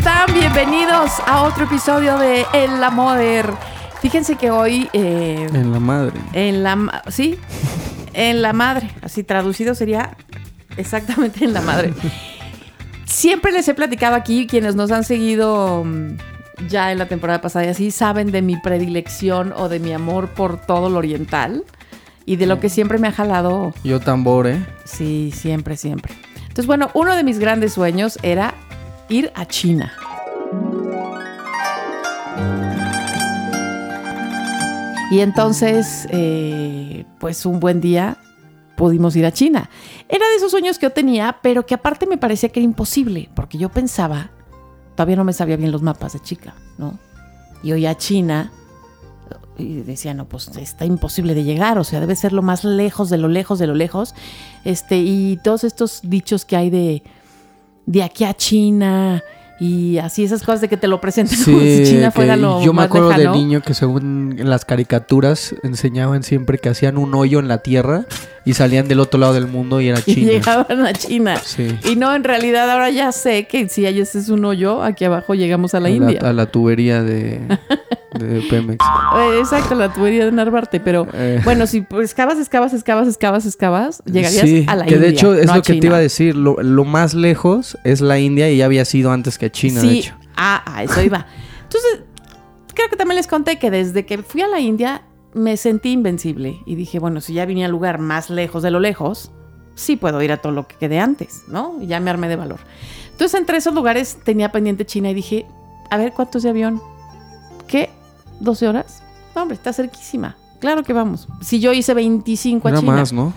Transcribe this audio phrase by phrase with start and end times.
[0.00, 0.32] Están?
[0.32, 3.52] Bienvenidos a otro episodio de En la Moder.
[4.00, 6.18] Fíjense que hoy eh, En la madre.
[6.32, 7.38] en la sí,
[8.14, 10.16] en la madre, así traducido sería
[10.78, 11.92] exactamente en la madre.
[13.04, 16.16] Siempre les he platicado aquí quienes nos han seguido mm,
[16.66, 20.28] ya en la temporada pasada y así saben de mi predilección o de mi amor
[20.28, 21.62] por todo lo oriental
[22.24, 24.64] y de lo que siempre me ha jalado Yo tambor, ¿eh?
[24.86, 26.14] Sí, siempre, siempre.
[26.40, 28.54] Entonces, bueno, uno de mis grandes sueños era
[29.10, 29.92] ir a China.
[35.10, 38.16] Y entonces, eh, pues un buen día
[38.76, 39.68] pudimos ir a China.
[40.08, 43.28] Era de esos sueños que yo tenía, pero que aparte me parecía que era imposible,
[43.34, 44.30] porque yo pensaba,
[44.94, 46.98] todavía no me sabía bien los mapas de chica, ¿no?
[47.62, 48.52] Y hoy a China
[49.58, 53.10] y decía, no, pues está imposible de llegar, o sea, debe ser lo más lejos
[53.10, 54.14] de lo lejos de lo lejos.
[54.64, 57.02] Este, y todos estos dichos que hay de,
[57.86, 59.22] de aquí a China
[59.58, 62.72] y así esas cosas de que te lo presentan como si China fuera lo yo
[62.72, 63.32] me acuerdo lejano.
[63.32, 67.58] de niño que según en las caricaturas enseñaban siempre que hacían un hoyo en la
[67.58, 68.06] tierra
[68.46, 70.32] y salían del otro lado del mundo y era y China.
[70.32, 71.36] llegaban a China.
[71.44, 71.78] Sí.
[71.84, 75.04] Y no, en realidad ahora ya sé que si hay ese es un hoyo, aquí
[75.04, 76.20] abajo llegamos a la a, India.
[76.22, 77.42] a la tubería de,
[78.18, 78.84] de Pemex.
[79.16, 81.40] Eh, Exacto, la tubería de Narvarte, pero Eh.
[81.44, 85.06] bueno, si excavas, excavas, excavas, excavas, excavas, llegarías sí, a la que India.
[85.06, 86.36] de hecho es no lo que te iba a decir.
[86.36, 89.86] Lo, lo más lejos es la India y ya había sido antes que China, sí,
[89.88, 90.14] de hecho.
[90.36, 91.26] Ah, a eso iba.
[91.62, 92.00] Entonces,
[92.74, 95.02] creo que también les conté que desde que fui a la India
[95.34, 98.80] me sentí invencible y dije, bueno, si ya vine al lugar más lejos de lo
[98.80, 99.30] lejos,
[99.76, 101.76] sí puedo ir a todo lo que quedé antes, ¿no?
[101.80, 102.58] Y ya me armé de valor.
[103.12, 105.46] Entonces, entre esos lugares tenía pendiente China y dije,
[105.90, 106.80] a ver, ¿cuántos de avión?
[107.68, 107.90] ¿Qué?
[108.40, 109.02] ¿12 horas?
[109.34, 110.36] No, hombre, está cerquísima.
[110.60, 111.28] Claro que vamos.
[111.40, 112.92] Si yo hice 25 a China.
[112.92, 113.32] más, ¿no?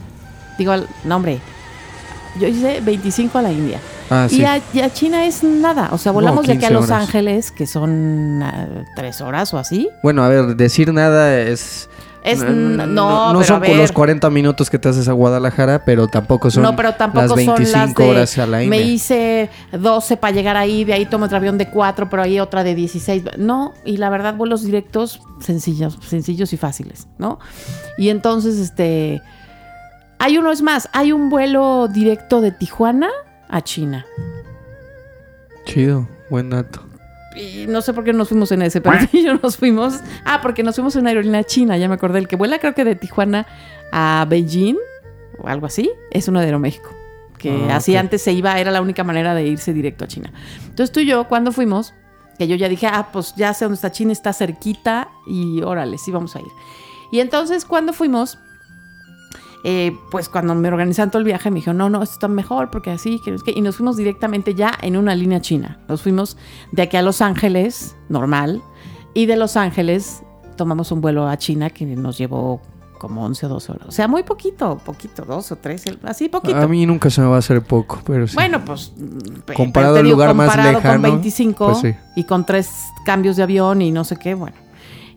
[0.57, 0.73] Digo,
[1.05, 1.39] no, hombre.
[2.39, 3.79] Yo hice 25 a la India.
[4.09, 4.41] Ah, sí.
[4.41, 5.89] Y, a, y a China es nada.
[5.91, 7.01] O sea, No, volamos de aquí a 15 Los horas.
[7.03, 9.89] Ángeles, que son ah, tres horas o así.
[10.01, 11.89] Bueno, a ver, decir nada es...
[12.23, 13.93] Es no, no, son con los ver.
[13.93, 17.65] 40 minutos que te haces a Guadalajara, pero tampoco son no, pero tampoco las 25
[17.65, 18.81] son las de, horas a la Me India.
[18.81, 22.63] hice 12 para llegar ahí, de ahí tomo otro avión de 4, pero ahí otra
[22.63, 23.23] de 16.
[23.37, 27.39] No, y la verdad, vuelos directos sencillos, sencillos y fáciles, ¿no?
[27.97, 29.21] Y entonces, este.
[30.19, 33.09] Hay uno, es más, hay un vuelo directo de Tijuana
[33.49, 34.05] a China.
[35.65, 36.92] Chido, buen dato.
[37.35, 39.99] Y no sé por qué nos fuimos en ese, pero yo nos fuimos.
[40.25, 42.19] Ah, porque nos fuimos en una aerolínea china, ya me acordé.
[42.19, 43.45] El que vuela, creo que de Tijuana
[43.91, 44.77] a Beijing
[45.39, 46.89] o algo así, es uno de Aeroméxico.
[47.37, 50.31] Que Ah, así antes se iba, era la única manera de irse directo a China.
[50.63, 51.93] Entonces tú y yo, cuando fuimos,
[52.37, 55.97] que yo ya dije, ah, pues ya sé dónde está China, está cerquita y órale,
[55.97, 56.47] sí vamos a ir.
[57.11, 58.39] Y entonces cuando fuimos,
[59.63, 62.69] eh, pues cuando me organizaron todo el viaje me dijeron, no, no, esto está mejor
[62.69, 63.53] porque así, que no sé qué".
[63.55, 65.79] y nos fuimos directamente ya en una línea china.
[65.87, 66.37] Nos fuimos
[66.71, 68.61] de aquí a Los Ángeles, normal,
[69.13, 70.23] y de Los Ángeles
[70.57, 72.61] tomamos un vuelo a China que nos llevó
[73.03, 73.87] como 11 o 12 horas.
[73.87, 76.57] O sea, muy poquito, poquito, dos o tres, así poquito.
[76.57, 78.35] A mí nunca se me va a hacer poco, pero sí.
[78.35, 81.95] Bueno, pues mm, Comparado al lugar más comparado lejano, con 25 pues sí.
[82.15, 82.69] y con tres
[83.05, 84.55] cambios de avión y no sé qué, bueno.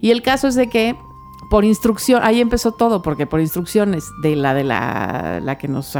[0.00, 0.96] Y el caso es de que
[1.50, 5.96] por instrucción, ahí empezó todo, porque por instrucciones de la de la, la que nos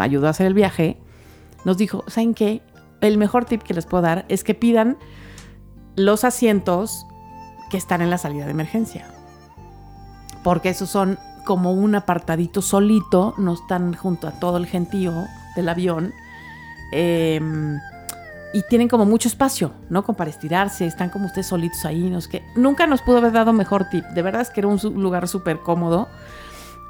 [0.00, 0.98] ayudó a hacer el viaje,
[1.64, 2.62] nos dijo, ¿saben qué?
[3.00, 4.96] El mejor tip que les puedo dar es que pidan
[5.96, 7.06] los asientos
[7.70, 9.06] que están en la salida de emergencia.
[10.42, 15.12] Porque esos son como un apartadito solito, no están junto a todo el gentío
[15.56, 16.12] del avión.
[16.92, 17.40] eh,
[18.52, 20.04] y tienen como mucho espacio, ¿no?
[20.04, 22.44] Como para estirarse, están como ustedes solitos ahí, no qué.
[22.56, 24.04] Nunca nos pudo haber dado mejor tip.
[24.06, 26.08] De verdad es que era un lugar súper cómodo.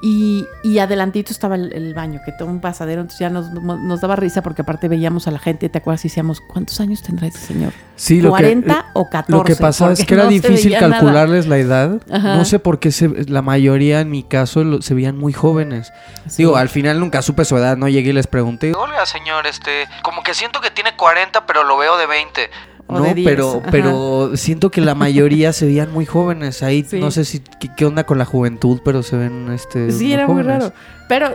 [0.01, 4.01] Y, y adelantito estaba el, el baño, que todo un pasadero, entonces ya nos, nos
[4.01, 6.05] daba risa porque aparte veíamos a la gente, ¿te acuerdas?
[6.05, 7.73] Y decíamos, ¿cuántos años tendrá este señor?
[7.97, 9.33] Sí, lo que, ¿40 o 14?
[9.33, 10.89] Lo que pasaba es que era no difícil nada.
[10.91, 12.01] calcularles la edad.
[12.13, 12.37] Ajá.
[12.37, 15.93] No sé por qué se- la mayoría, en mi caso, lo- se veían muy jóvenes.
[16.29, 16.45] Sí.
[16.45, 18.73] Digo, al final nunca supe su edad, no llegué y les pregunté.
[18.75, 22.51] Oiga, señor, este, como que siento que tiene 40, pero lo veo de 20.
[22.89, 23.71] O no, de 10, pero, ajá.
[23.71, 26.63] pero siento que la mayoría se veían muy jóvenes.
[26.63, 26.99] Ahí Sí.
[26.99, 29.91] no sé si qué, qué onda con la juventud, pero se ven este.
[29.93, 30.73] Sí, era muy raro.
[31.09, 31.29] Pero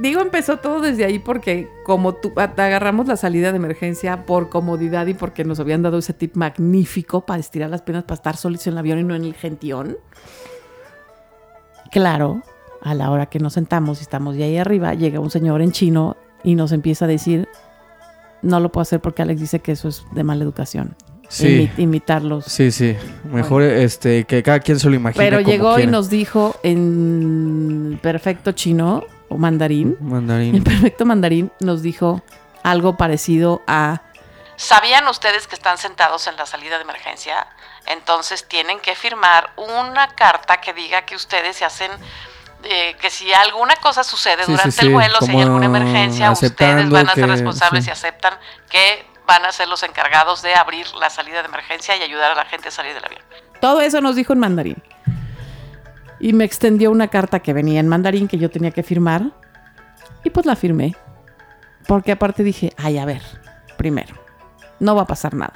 [0.00, 5.06] digo empezó todo desde ahí porque como tú agarramos la salida de emergencia por comodidad
[5.08, 8.66] y porque nos habían dado ese tip magnífico para estirar las piernas para estar solos
[8.66, 9.98] en el avión y no en el gentión.
[11.90, 12.42] Claro,
[12.82, 15.72] a la hora que nos sentamos y estamos de ahí arriba, llega un señor en
[15.72, 17.48] chino y nos empieza a decir,
[18.42, 20.96] no lo puedo hacer porque Alex dice que eso es de mala educación.
[21.28, 21.70] Sí.
[21.76, 22.46] Imi- imitarlos.
[22.46, 22.96] Sí, sí.
[23.24, 25.22] Mejor este que cada quien se lo imagine.
[25.22, 30.64] Pero como llegó y nos dijo en perfecto chino o mandarín, en Mandarín.
[30.64, 32.22] perfecto mandarín, nos dijo
[32.62, 34.02] algo parecido a...
[34.56, 37.46] ¿Sabían ustedes que están sentados en la salida de emergencia?
[37.86, 41.90] Entonces tienen que firmar una carta que diga que ustedes se hacen...
[42.64, 46.30] eh, que si alguna cosa sucede Sí, durante sí, el vuelo, si hay alguna emergencia,
[46.30, 47.90] ustedes van a ser que- responsables sí.
[47.90, 48.34] y aceptan
[48.68, 52.34] que van a ser los encargados de abrir la salida de emergencia y ayudar a
[52.34, 53.22] la gente a salir del avión.
[53.60, 54.82] Todo eso nos dijo en mandarín.
[56.20, 59.22] Y me extendió una carta que venía en mandarín que yo tenía que firmar.
[60.24, 60.96] Y pues la firmé.
[61.86, 63.22] Porque aparte dije, ay, a ver,
[63.76, 64.14] primero,
[64.80, 65.54] no va a pasar nada.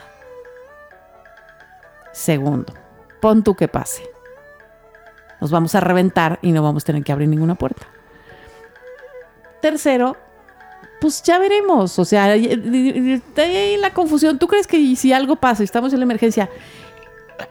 [2.12, 2.72] Segundo,
[3.20, 4.08] pon tú que pase.
[5.42, 7.84] Nos vamos a reventar y no vamos a tener que abrir ninguna puerta.
[9.60, 10.16] Tercero,
[11.00, 11.98] pues ya veremos.
[11.98, 14.38] O sea, ahí la confusión.
[14.38, 16.48] ¿Tú crees que si algo pasa y estamos en la emergencia,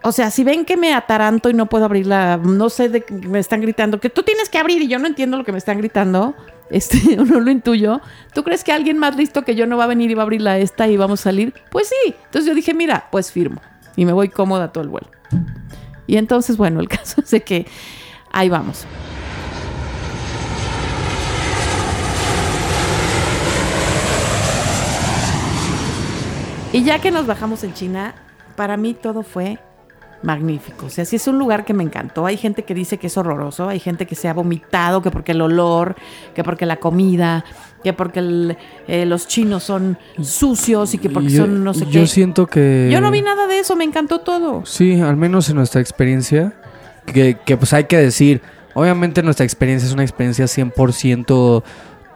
[0.04, 3.14] o sea, si ven que me ataranto y no puedo abrirla, no sé de qué
[3.14, 5.58] me están gritando, que tú tienes que abrir y yo no entiendo lo que me
[5.58, 6.34] están gritando,
[6.70, 8.00] este, no lo intuyo.
[8.34, 10.24] ¿Tú crees que alguien más listo que yo no va a venir y va a
[10.24, 11.54] abrir la esta y vamos a salir?
[11.70, 12.16] Pues sí.
[12.24, 13.60] Entonces yo dije, mira, pues firmo
[13.98, 15.10] y me voy cómoda todo el vuelo.
[16.12, 17.66] Y entonces, bueno, el caso es de que
[18.34, 18.86] ahí vamos.
[26.74, 28.14] Y ya que nos bajamos en China,
[28.58, 29.58] para mí todo fue
[30.24, 30.86] magnífico.
[30.86, 32.26] O sea, sí es un lugar que me encantó.
[32.26, 35.32] Hay gente que dice que es horroroso, hay gente que se ha vomitado, que porque
[35.32, 35.96] el olor,
[36.36, 37.44] que porque la comida,
[37.84, 38.58] que porque el-
[38.88, 42.08] eh, los chinos son sucios y que porque yo, son no sé yo qué.
[42.08, 42.90] siento que.
[42.92, 44.66] Yo no vi nada de eso, me encantó todo.
[44.66, 46.54] Sí, al menos en nuestra experiencia,
[47.06, 48.42] que, que, pues hay que decir,
[48.76, 51.64] obviamente nuestra experiencia es una experiencia 100%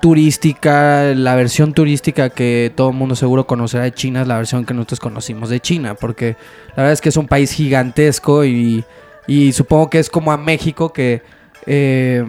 [0.10, 4.64] turística, la versión turística que todo el mundo seguro conocerá de China es la versión
[4.64, 6.36] que nosotros conocimos de China, porque
[6.70, 8.84] la verdad es que es un país gigantesco y,
[9.26, 11.24] y supongo que es como a México que,
[11.66, 12.24] eh,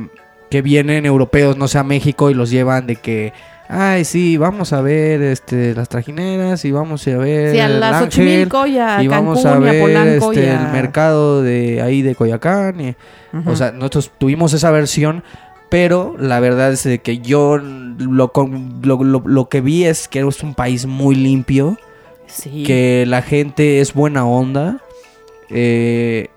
[0.51, 3.33] que vienen europeos, no sé, a México y los llevan de que...
[3.69, 7.81] Ay, sí, vamos a ver este, las trajineras y vamos a ver Sí, a el
[7.81, 12.01] las ángel y a y vamos a ver Polanco este, a- el mercado de ahí
[12.01, 12.81] de Coyacán.
[12.81, 12.95] y-.
[13.45, 15.25] O sea, nosotros tuvimos esa versión,
[15.69, 18.31] pero la verdad es de que yo lo,
[18.83, 21.77] lo, lo- lo que vi es que es un país muy limpio,
[22.27, 22.65] sí.
[22.65, 24.79] que la gente es buena onda.
[25.51, 26.29] eh,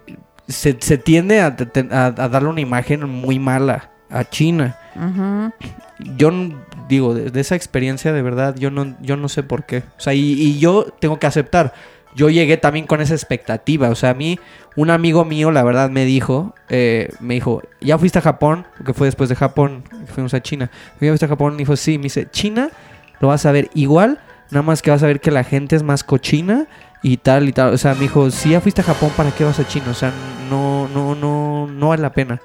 [0.48, 4.78] se, se tiende a, te- a- a darle una imagen muy mala a China.
[6.18, 6.32] Yo
[6.88, 9.80] digo, de, de esa experiencia de verdad, yo no, yo no sé por qué.
[9.98, 11.74] O sea, y, y yo tengo que aceptar.
[12.16, 13.90] Yo llegué también con esa expectativa.
[13.90, 14.40] O sea, a mí,
[14.76, 18.66] un amigo mío, la verdad, me dijo, eh, me dijo, ¿ya fuiste a Japón?
[18.86, 19.84] Que fue después de Japón,
[20.14, 20.72] fuimos a China.
[21.00, 21.54] ¿Ya fuiste a Japón?
[21.54, 21.98] Me dijo, sí.
[21.98, 22.70] Me dice, China
[23.20, 24.20] lo vas a ver igual,
[24.50, 26.68] nada más que vas a ver que la gente es más cochina
[27.04, 27.74] y tal y tal.
[27.74, 29.88] O sea, me dijo, si ya fuiste a Japón, ¿para qué vas a China?
[29.92, 30.12] O sea,
[30.50, 32.42] no, no, no, no vale la pena.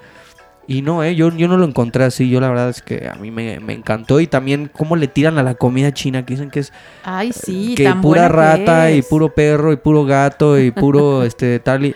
[0.66, 2.28] Y no, eh, yo, yo no lo encontré así.
[2.30, 4.20] Yo la verdad es que a mí me, me encantó.
[4.20, 6.72] Y también cómo le tiran a la comida china, que dicen que es
[7.04, 10.70] Ay, sí, que tan pura buena que rata y puro perro y puro gato y
[10.70, 11.94] puro este tal y,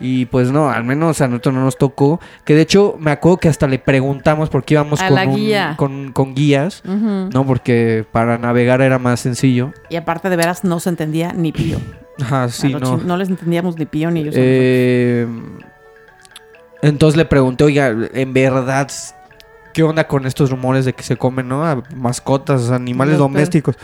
[0.00, 2.20] y pues no, al menos a nosotros no nos tocó.
[2.44, 5.74] Que de hecho me acuerdo que hasta le preguntamos porque íbamos con, un- guía.
[5.76, 6.82] con, con guías.
[6.84, 7.46] ¿no?
[7.46, 9.72] Porque para navegar era más sencillo.
[9.90, 11.78] Y aparte de veras no se entendía ni pío.
[12.20, 12.96] Ajá, A sí, no.
[12.96, 14.34] no les entendíamos ni pío ni ellos.
[14.36, 15.24] Eh,
[16.82, 18.90] entonces le pregunté, oiga, en verdad,
[19.72, 21.64] ¿qué onda con estos rumores de que se comen, ¿no?
[21.64, 23.76] A mascotas, animales domésticos.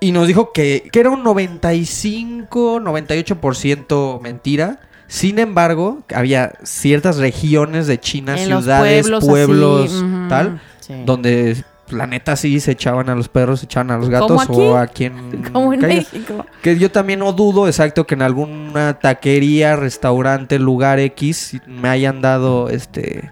[0.00, 4.80] Y nos dijo que, que era un 95, 98% mentira.
[5.08, 11.02] Sin embargo, había ciertas regiones de China, En ciudades, pueblos, pueblos, así, ujú, tal, sí.
[11.06, 14.52] donde la neta sí se echaban a los perros, se echaban a los gatos aquí,
[14.52, 15.80] o a quien Como en.
[15.80, 16.46] México.
[16.62, 22.20] Que yo también no dudo, exacto, que en alguna taquería, restaurante, lugar X me hayan
[22.20, 23.30] dado este.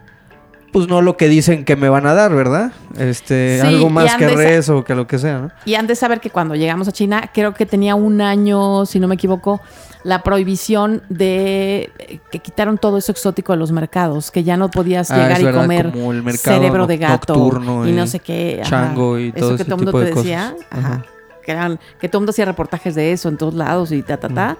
[0.76, 2.70] Pues no lo que dicen que me van a dar, ¿verdad?
[2.98, 5.50] Este, Sí, algo más que de res o que lo que sea, ¿no?
[5.64, 9.00] Y han de saber que cuando llegamos a China, creo que tenía un año, si
[9.00, 9.62] no me equivoco,
[10.04, 14.70] la prohibición de eh, que quitaron todo eso exótico de los mercados, que ya no
[14.70, 17.90] podías Ah, llegar y verdad, comer como el mercado cerebro de noc- gato nocturno y
[17.90, 18.60] y no sé qué.
[18.60, 18.68] ajá.
[18.70, 20.24] chango y todo eso que todo el mundo te de cosas.
[20.24, 21.04] decía, ajá, Ajá.
[21.42, 24.18] que eran que todo el mundo hacía reportajes de eso en todos lados y ta
[24.18, 24.58] ta ta.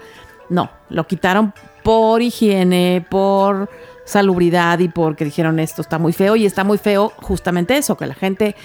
[0.49, 3.69] No, lo quitaron por higiene, por
[4.07, 8.07] salubridad y porque dijeron esto está muy feo y está muy feo justamente eso, que
[8.07, 8.55] la gente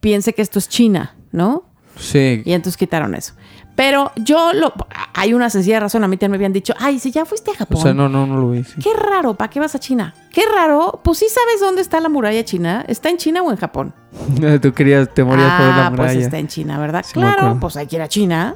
[0.00, 1.64] piense que esto es China, ¿no?
[1.96, 2.42] Sí.
[2.44, 3.32] Y entonces quitaron eso.
[3.78, 4.72] Pero yo lo.
[5.14, 6.02] Hay una sencilla razón.
[6.02, 7.80] A mí también me habían dicho, ay, si ya fuiste a O Japón.
[7.80, 8.74] sea, no, no, no lo sí.
[8.82, 10.14] Qué raro, ¿para qué vas a China?
[10.32, 11.00] Qué raro.
[11.04, 12.84] Pues sí sabes dónde está la muralla china.
[12.88, 13.94] ¿Está en China o en Japón?
[14.62, 16.20] Tú querías, te morías por ver la ah, pues muralla.
[16.20, 17.04] está en China, ¿verdad?
[17.06, 18.54] Sí, claro, pues hay que ir a China.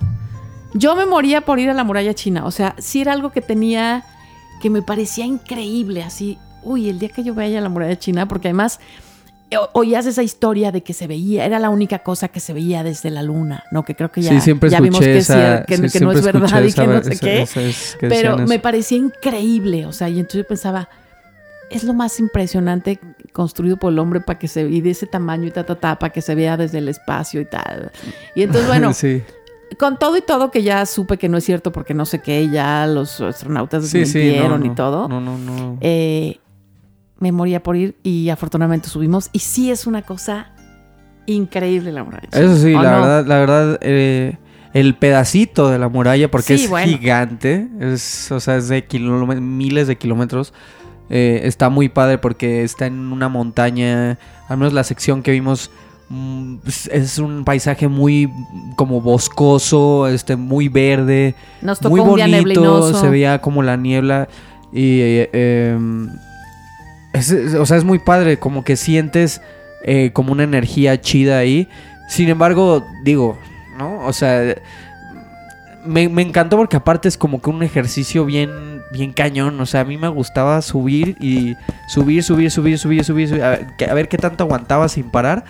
[0.75, 2.45] Yo me moría por ir a la muralla china.
[2.45, 4.05] O sea, sí era algo que tenía,
[4.63, 6.39] que me parecía increíble, así.
[6.63, 8.79] Uy, el día que yo vaya a la muralla china, porque además
[9.51, 12.83] eh, oías esa historia de que se veía, era la única cosa que se veía
[12.85, 13.85] desde la luna, ¿no?
[13.85, 16.23] Que creo que ya, sí, siempre ya vimos que, esa, que, sí, que no es
[16.25, 17.43] verdad escuché y que esa- no sé esa- qué.
[17.43, 20.89] esa- es que Pero me parecía increíble, o sea, y entonces yo pensaba,
[21.69, 23.01] es lo más impresionante
[23.33, 25.99] construido por el hombre para que se y de ese tamaño y ta ta ta
[25.99, 27.91] para que se vea desde el espacio y tal.
[28.37, 29.23] Y entonces bueno, sí,
[29.79, 32.49] con todo y todo que ya supe que no es cierto porque no sé qué,
[32.51, 35.09] ya los astronautas sí, sí, no, desmintieron no, y todo.
[35.09, 35.79] No, no, no.
[35.81, 36.39] eh,
[37.19, 40.53] me moría por ir y afortunadamente subimos y sí es una cosa
[41.27, 42.29] increíble la muralla.
[42.33, 43.01] Eso sí, ¿O la no?
[43.01, 44.37] verdad, la verdad, eh,
[44.75, 46.87] el pedacito de la muralla, porque Sí, es bueno.
[46.99, 48.85] gigante, es, o sea, es de
[49.41, 50.53] miles de kilómetros,
[51.11, 55.71] eh, está muy padre porque está en una montaña, al menos la sección que vimos
[56.67, 62.89] es- es un paisaje muy mm, como boscoso, este, muy verde, Nos tocó muy bonito,
[63.01, 64.29] se veía como la niebla
[64.73, 65.31] y eh,
[65.75, 66.09] em,
[67.13, 69.41] es- o sea, es muy padre, como que sientes
[69.85, 71.69] eh, como una energía chida ahí.
[72.09, 73.37] Sin embargo, digo,
[73.79, 74.05] ¿no?
[74.07, 74.55] O sea,
[75.85, 78.51] me, me encantó porque aparte es como que un ejercicio bien,
[78.93, 79.61] bien cañón.
[79.61, 81.57] O sea, a mí me gustaba subir y
[81.89, 85.11] subir, subir, subir, subir, subir, subir, a, ver, que- a ver qué tanto aguantaba sin
[85.11, 85.45] parar.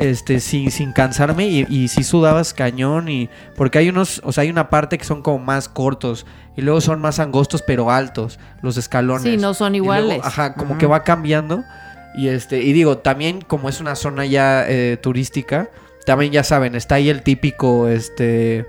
[0.00, 4.42] Este, sin, sin cansarme y, y sí sudabas cañón y porque hay unos, o sea,
[4.42, 6.26] hay una parte que son como más cortos
[6.56, 9.22] y luego son más angostos pero altos los escalones.
[9.22, 10.20] Sí, no son luego, iguales.
[10.24, 11.62] ajá, como que va cambiando.
[12.14, 15.70] Y este, y digo, también como es una zona ya eh, turística,
[16.04, 18.66] también ya saben, está ahí el típico, este.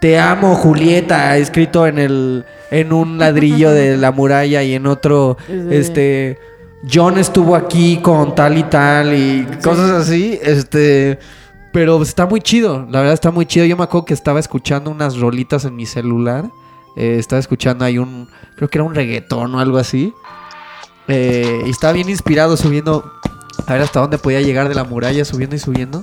[0.00, 2.44] Te amo, Julieta, escrito en el.
[2.70, 5.36] en un ladrillo de la muralla y en otro.
[5.48, 5.68] Sí.
[5.70, 6.38] Este.
[6.90, 10.38] John estuvo aquí con tal y tal y cosas así.
[10.42, 11.18] Este.
[11.72, 13.66] Pero está muy chido, la verdad está muy chido.
[13.66, 16.50] Yo me acuerdo que estaba escuchando unas rolitas en mi celular.
[16.96, 18.28] eh, estaba escuchando ahí un.
[18.56, 20.12] Creo que era un reggaetón o algo así.
[21.06, 23.12] Eh, y estaba bien inspirado subiendo
[23.66, 26.02] a ver hasta dónde podía llegar de la muralla, subiendo y subiendo.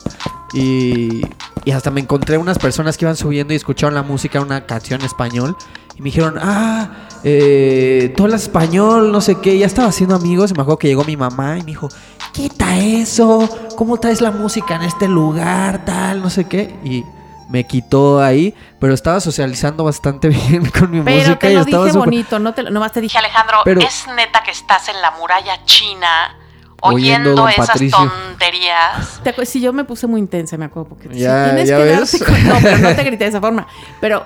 [0.54, 1.22] Y,
[1.66, 5.02] y hasta me encontré unas personas que iban subiendo y escucharon la música, una canción
[5.02, 5.56] en español.
[5.96, 6.92] Y me dijeron, ah,
[7.28, 9.58] eh, tú hablas español, no sé qué.
[9.58, 10.52] Ya estaba haciendo amigos.
[10.52, 11.90] Y me acuerdo que llegó mi mamá y me dijo,
[12.32, 13.50] quita eso.
[13.76, 15.84] ¿Cómo traes la música en este lugar?
[15.86, 16.76] Tal, no sé qué.
[16.84, 17.04] Y
[17.50, 18.54] me quitó ahí.
[18.80, 21.40] Pero estaba socializando bastante bien con mi Pero música.
[21.40, 24.44] te y lo estaba dije bonito, no te, nomás te dije, Alejandro, Pero- ¿es neta
[24.44, 26.38] que estás en la muralla china
[26.82, 27.98] Oyendo esas Patricio.
[27.98, 29.20] tonterías?
[29.24, 29.50] ¿Te acuerdas?
[29.50, 32.12] Sí, yo me puse muy intensa, me acuerdo, porque Ya- tienes ya que ves.
[32.20, 32.50] darte cuenta.
[32.54, 33.66] No, pero no te grité de esa forma.
[34.00, 34.24] Pero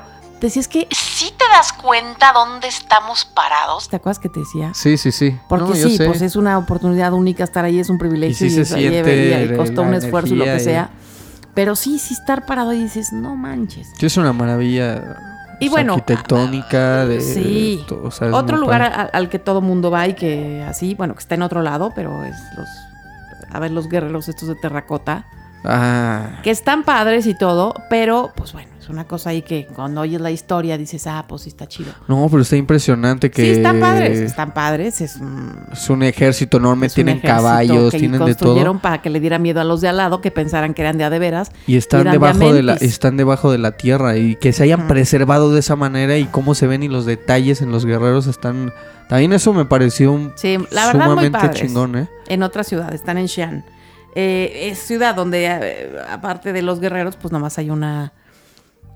[0.47, 0.87] decías que.
[0.91, 3.89] ¿Sí te das cuenta dónde estamos parados?
[3.89, 4.71] ¿Te acuerdas que te decía?
[4.73, 5.37] Sí, sí, sí.
[5.49, 6.05] Porque No, sí, sé.
[6.05, 8.71] pues es una oportunidad única estar ahí, es un privilegio Y sí y, se es-
[8.71, 10.89] y- siente y- y costó un esfuerzo y lo que sea.
[11.53, 13.87] Pero sí, sí estar parado y dices, no manches.
[13.97, 15.17] Sí, es una maravilla.
[15.59, 17.83] Y o sea, bueno, arquitectónica de sí.
[17.87, 19.09] to- o sea, es Otro lugar padre.
[19.13, 21.91] a- al que todo mundo va y que así, bueno, que está en otro lado,
[21.93, 22.67] pero es los.
[23.51, 25.25] A ver, los guerreros estos de terracota.
[25.63, 30.01] Ah, que están padres y todo, pero pues bueno, es una cosa ahí que cuando
[30.01, 31.91] oyes la historia dices, ah, pues sí está chido.
[32.07, 36.57] no, pero está impresionante que Sí, están padres, están padres, es, un- es un ejército
[36.57, 39.37] enorme, es un tienen ejército caballos, que tienen de construyeron todo para que le diera
[39.37, 41.51] miedo a los de al lado, que pensaran que eran de a de veras.
[41.67, 45.53] y están debajo de la están debajo de la tierra y que se hayan preservado
[45.53, 48.73] de esa manera y cómo se ven y los detalles en los guerreros están
[49.09, 52.07] también eso me pareció un Sí, la verdad sumamente chingón, ¿eh?
[52.27, 53.65] En otra ciudad, están en Xi'an.
[54.15, 58.13] Eh, es ciudad donde, eh, aparte de los guerreros, pues nomás hay una...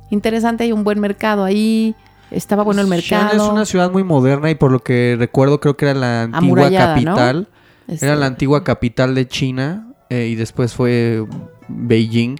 [0.09, 1.95] Interesante, hay un buen mercado ahí.
[2.29, 3.45] Estaba bueno el Xi'an mercado.
[3.45, 6.69] es una ciudad muy moderna y por lo que recuerdo creo que era la antigua
[6.71, 7.47] capital.
[7.87, 11.25] Este, Era la antigua capital de China eh, y después fue
[11.67, 12.37] Beijing.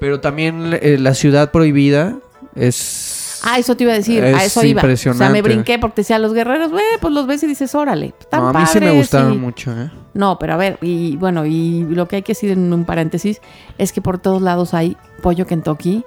[0.00, 2.18] Pero también eh, la ciudad prohibida
[2.54, 3.15] es...
[3.48, 4.80] Ah, eso te iba a decir, a Es eso iba.
[4.80, 5.32] O sea, impresionante.
[5.32, 8.48] me brinqué porque decía los guerreros, güey, pues los ves y dices, órale, están no,
[8.48, 9.90] a mí sí me gustaron y- mucho, ¿eh?
[10.14, 13.40] No, pero a ver, y bueno, y lo que hay que decir en un paréntesis
[13.78, 16.04] es que por todos lados hay pollo Kentucky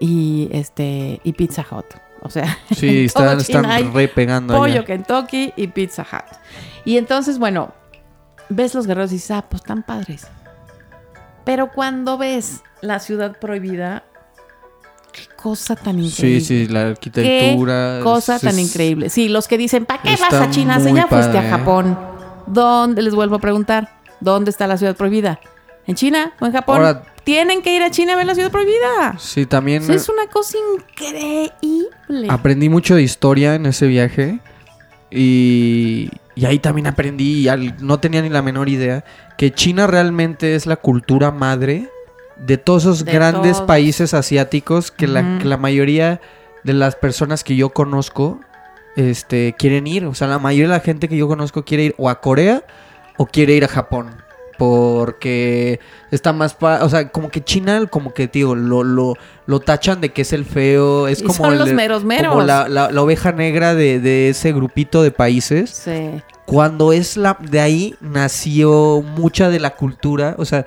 [0.00, 1.86] y este y Pizza Hut.
[2.22, 4.84] O sea, Sí, están, están re pegando pollo allá.
[4.84, 6.36] Kentucky y Pizza Hut.
[6.84, 7.72] Y entonces, bueno,
[8.48, 10.26] ves los guerreros y dices, ah, pues están padres.
[11.44, 14.04] Pero cuando ves la ciudad prohibida,
[15.12, 16.40] qué cosa tan increíble.
[16.40, 17.96] Sí, sí, la arquitectura.
[17.98, 19.10] Qué cosa es- tan increíble.
[19.10, 20.80] Sí, los que dicen, ¿para qué vas a China?
[20.80, 21.50] Si ya fuiste a ¿eh?
[21.50, 21.98] Japón.
[22.46, 23.02] ¿Dónde?
[23.02, 24.00] Les vuelvo a preguntar.
[24.20, 25.40] ¿Dónde está la ciudad prohibida?
[25.86, 26.76] En China o en Japón.
[26.78, 29.16] Ahora- tienen que ir a China a ver la ciudad prohibida.
[29.18, 32.26] Sí, también Eso es una cosa increíble.
[32.28, 34.40] aprendí mucho de historia en ese viaje.
[35.10, 39.04] Y, y ahí también aprendí, y al- no tenía ni la menor idea,
[39.36, 41.88] que China realmente es la cultura madre
[42.46, 43.66] de todos esos De grandes todos.
[43.66, 46.20] países asiáticos que, la, que la mayoría
[46.64, 48.40] de las personas que yo conozco
[48.96, 50.04] este, quieren ir.
[50.06, 52.64] O sea, la mayoría de la gente que yo conozco quiere ir o a Corea
[53.16, 54.10] o quiere ir a Japón.
[54.58, 55.80] Porque
[56.10, 56.54] está más...
[56.54, 59.14] pa- o sea, como que China, como que, digo, lo, lo,
[59.46, 61.08] lo tachan de que es el feo.
[61.08, 62.28] Es Y como son el- los meros meros.
[62.32, 65.70] Como la, la- la oveja negra de, de ese grupito de países.
[65.70, 66.22] Sí.
[66.46, 67.36] Cuando es la...
[67.40, 70.36] De ahí nació mucha de la cultura.
[70.38, 70.64] O sea,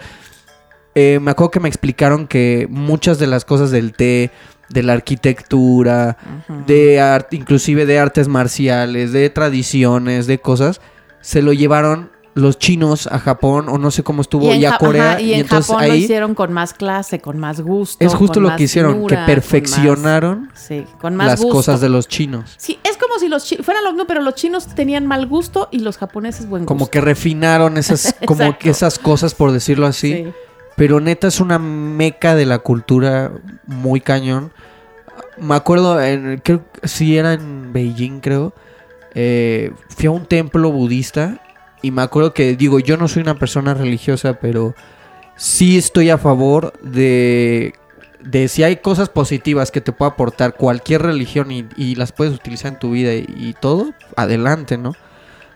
[0.95, 4.31] eh, me acuerdo que me explicaron que muchas de las cosas del té,
[4.69, 6.17] de la arquitectura,
[6.65, 10.81] de arte, inclusive de artes marciales, de tradiciones, de cosas,
[11.21, 15.11] se lo llevaron los chinos a Japón o no sé cómo estuvo y, a Corea
[15.13, 18.05] ajá, y, y, en entonces Japón lo ahí hicieron con más clase, con más gusto.
[18.05, 21.53] es justo lo que hicieron, finura, que con perfeccionaron más- sí, con más las gusto.
[21.55, 22.55] cosas de los chinos.
[22.57, 25.69] Sí, es como si los chinos fueran los no, pero los chinos tenían mal gusto
[25.71, 26.67] y los japoneses buen gusto.
[26.73, 30.13] Como que refinaron esas, como que esas cosas, por decirlo así.
[30.13, 30.33] Sí.
[30.75, 33.32] Pero neta es una meca de la cultura
[33.65, 34.51] muy cañón.
[35.38, 38.53] Me acuerdo, en, creo que sí era en Beijing, creo.
[39.13, 41.39] eh, fui a un templo budista
[41.82, 44.75] y me acuerdo que, digo, yo no soy una persona religiosa, pero
[45.38, 47.74] sí estoy a favor de,
[48.22, 52.34] de si hay cosas positivas que te pueda aportar cualquier religión y, y las puedes
[52.34, 54.94] utilizar en tu vida y, y todo, adelante, ¿no?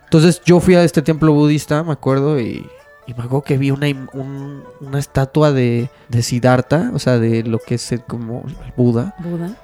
[0.05, 2.65] Entonces yo fui a este templo budista, me acuerdo, y,
[3.09, 7.41] y me acuerdo que vi una, un- una estatua de, de Siddhartha, o sea, de
[7.43, 9.15] lo que es el- como el Buda.
[9.19, 9.55] Buda.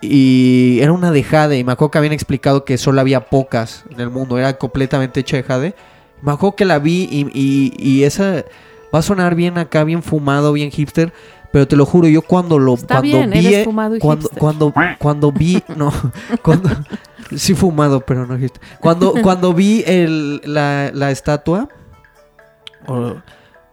[0.00, 3.84] Y era una de jade, y me acuerdo que habían explicado que solo había pocas
[3.90, 5.74] en el mundo, era completamente hecha de jade.
[6.22, 8.44] Me acuerdo que la vi y, y- y esa
[8.94, 11.12] va a sonar bien acá, bien fumado, bien hipster,
[11.52, 14.22] pero te lo juro, yo cuando lo Está cuando bien, vi eres fumado y cuando,
[14.22, 14.38] hipster.
[14.38, 15.92] cuando cuando vi no,
[16.42, 16.68] cuando
[17.36, 18.60] sí fumado, pero no hipster.
[18.80, 21.68] Cuando cuando vi el, la, la estatua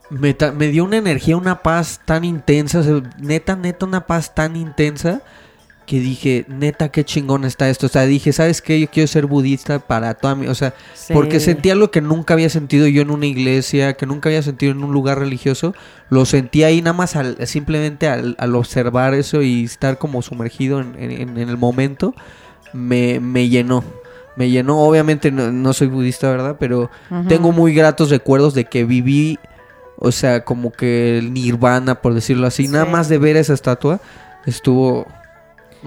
[0.09, 4.55] me, dio una energía, una paz tan intensa, o sea, neta, neta, una paz tan
[4.55, 5.21] intensa
[5.85, 7.87] que dije, neta, qué chingón está esto.
[7.87, 8.79] O sea, dije, ¿sabes qué?
[8.79, 10.45] Yo quiero ser budista para toda mi...
[10.45, 11.13] O sea, Sí.
[11.15, 14.71] porque sentí algo que nunca había sentido yo en una iglesia, que nunca había sentido
[14.71, 15.73] en un lugar religioso.
[16.11, 20.79] Lo sentí ahí nada más al- simplemente al, al observar eso y estar como sumergido
[20.79, 22.13] en, en- en el momento.
[22.71, 23.83] Me, me llenó.
[24.39, 24.79] Me llenó.
[24.79, 26.55] Obviamente no, no soy budista, ¿verdad?
[26.59, 26.89] Pero
[27.27, 29.37] tengo muy gratos recuerdos de que viví,
[29.97, 32.67] o sea, como que el nirvana, por decirlo así.
[32.67, 33.99] Nada más de ver esa estatua
[34.45, 35.05] estuvo...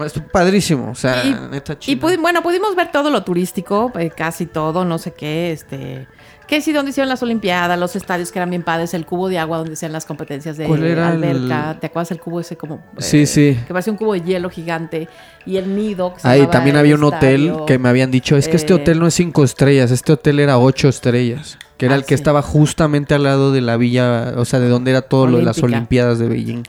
[0.03, 2.07] Estuvo padrísimo, o sea, Y- neta Y chido.
[2.07, 6.07] pudi- bueno, pudimos ver todo lo turístico, eh, casi todo, no sé qué, este,
[6.53, 9.39] que sí, donde hicieron las Olimpiadas, los estadios que eran bien padres, el cubo de
[9.39, 12.55] agua donde hacían las competencias de ¿Cuál era el- alberca, ¿te acuerdas el cubo ese
[12.57, 12.81] como?
[12.99, 13.57] Sí, eh, sí.
[13.65, 15.07] Que parecía un cubo de hielo gigante
[15.45, 16.13] y el nido.
[16.13, 18.75] que se Ahí también había un hotel que me habían dicho, es que este Eh,
[18.75, 22.09] hotel no es cinco estrellas, este hotel era ocho estrellas, que era Ah, el que
[22.15, 22.21] sí.
[22.21, 25.43] estaba justamente al lado de la villa, o sea, de donde era todo lo de
[25.43, 25.61] las.
[25.63, 26.63] Olimpiadas de Beijing.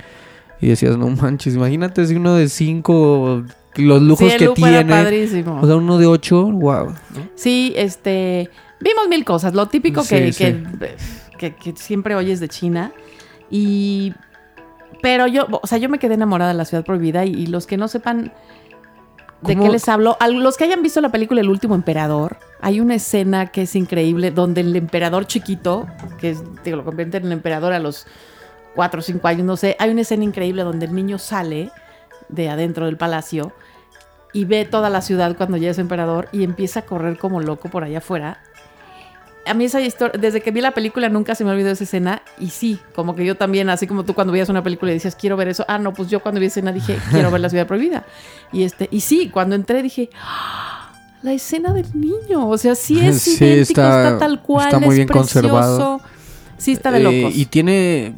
[0.61, 3.42] Y decías, no manches, imagínate si uno de cinco,
[3.77, 5.61] los lujos sí, el que lujo era tiene, padrísimo.
[5.61, 6.94] o sea, uno de ocho, wow.
[7.35, 8.49] Sí, este.
[8.81, 9.55] Vimos mil cosas.
[9.55, 10.97] Lo típico que, Sí, que,
[11.39, 12.93] que- que siempre oyes de China.
[13.51, 14.15] Y.
[15.03, 17.25] Pero yo, o sea, yo me quedé enamorada de la ciudad prohibida.
[17.25, 18.33] Y, y los que no sepan
[19.43, 19.67] de ¿Cómo?
[19.67, 22.95] qué les hablo, a los que hayan visto la película El último emperador, hay una
[22.95, 25.87] escena que es increíble donde el emperador chiquito,
[26.19, 28.07] que es, digo, lo convierten en emperador a los
[28.75, 31.71] cuatro o cinco años, no sé, hay una escena increíble donde el niño sale
[32.31, 33.53] de adentro del palacio
[34.33, 37.69] y ve toda la ciudad cuando ya es emperador y empieza a correr como loco
[37.69, 38.41] por allá afuera.
[39.47, 42.23] A mí esa historia, desde que vi la película nunca se me olvidó esa escena
[42.39, 45.15] y sí, como que yo también, así como tú cuando veías una película y decías
[45.17, 47.51] quiero ver eso, ah no, pues yo cuando vi esa escena dije quiero ver la
[47.51, 48.05] ciudad prohibida
[48.53, 52.99] y este y sí, cuando entré dije "Ah, la escena del niño, o sea sí
[53.01, 55.99] es Sí, idéntico, está- está, tal cual, está muy es bien conservado.
[55.99, 56.01] precioso.
[56.59, 58.15] sí está de Eh, locos, y tiene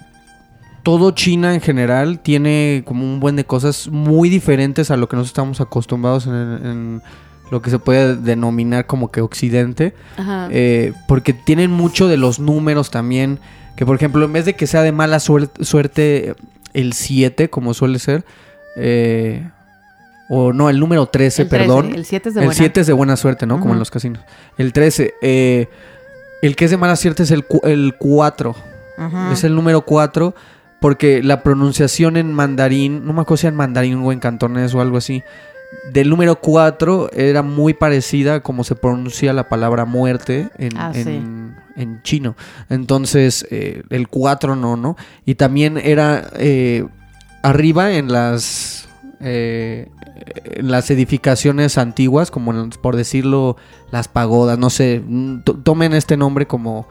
[0.85, 5.17] todo China en general tiene como un buen de cosas muy diferentes a lo que
[5.17, 7.03] nos estamos acostumbrados en, en
[7.51, 9.95] lo que se puede denominar como que Occidente.
[10.17, 10.49] Ajá.
[10.51, 13.39] Eh, porque tienen mucho de los números también.
[13.77, 16.35] Que por ejemplo, en vez de que sea de mala suer- suerte
[16.73, 18.25] el 7, como suele ser,
[18.77, 19.49] eh,
[20.29, 21.95] o no, el número 13, El 13, perdón.
[21.95, 22.59] el 7 es de El buena.
[22.59, 23.61] 7 es de buena suerte, ¿no?
[23.61, 24.23] Como en los casinos.
[24.59, 25.69] El 13, eh,
[26.43, 28.57] el que es de mala suerte es el, cu- el 4.
[28.99, 29.33] Ajá.
[29.33, 30.35] Es el número 4.
[30.81, 34.81] Porque la pronunciación en mandarín, no me acuerdo si en mandarín o en cantonés o
[34.83, 35.23] algo así,
[35.93, 40.93] del número 4 era muy parecida a como se pronuncia la palabra muerte en, Ah,
[40.95, 41.01] sí.
[41.09, 41.57] en-
[42.03, 42.37] chino.
[42.71, 44.97] Entonces, eh, el 4 no, ¿no?
[45.27, 46.87] Y también era eh,
[47.43, 48.89] arriba en las,
[49.21, 49.89] eh,
[50.45, 53.57] en las edificaciones antiguas, como en- por decirlo,
[53.91, 56.89] las pagodas, no sé, mm, to- tomen este nombre como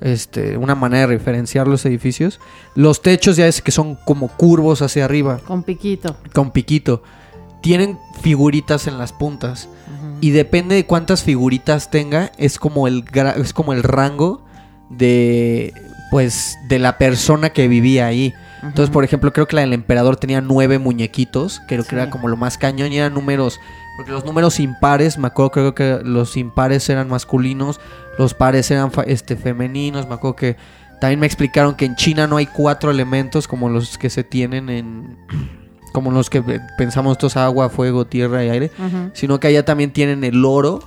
[0.00, 2.40] este, una manera de referenciar los edificios.
[2.74, 6.16] Los techos ya es que son como curvos hacia arriba, Con piquito.
[6.34, 7.02] con piquito.
[7.62, 9.68] Tienen figuritas en las puntas.
[10.20, 14.44] Y depende de cuántas figuritas tenga, es como el gra- es como el rango
[14.90, 15.72] de
[16.10, 18.34] pues de la persona que vivía ahí.
[18.62, 22.28] Entonces, por ejemplo, creo que la del emperador tenía nueve muñequitos, creo que era como
[22.28, 23.58] lo más cañón y eran números,
[23.96, 27.80] porque los números impares, me acuerdo creo que los impares eran masculinos,
[28.18, 30.56] los pares eran este femeninos, me acuerdo que
[31.00, 34.68] también me explicaron que en China no hay cuatro elementos como los que se tienen
[34.68, 35.16] en
[35.92, 38.70] como los que pe- pensamos estos agua, fuego, tierra y aire,
[39.12, 40.80] sino que allá también tienen el oro.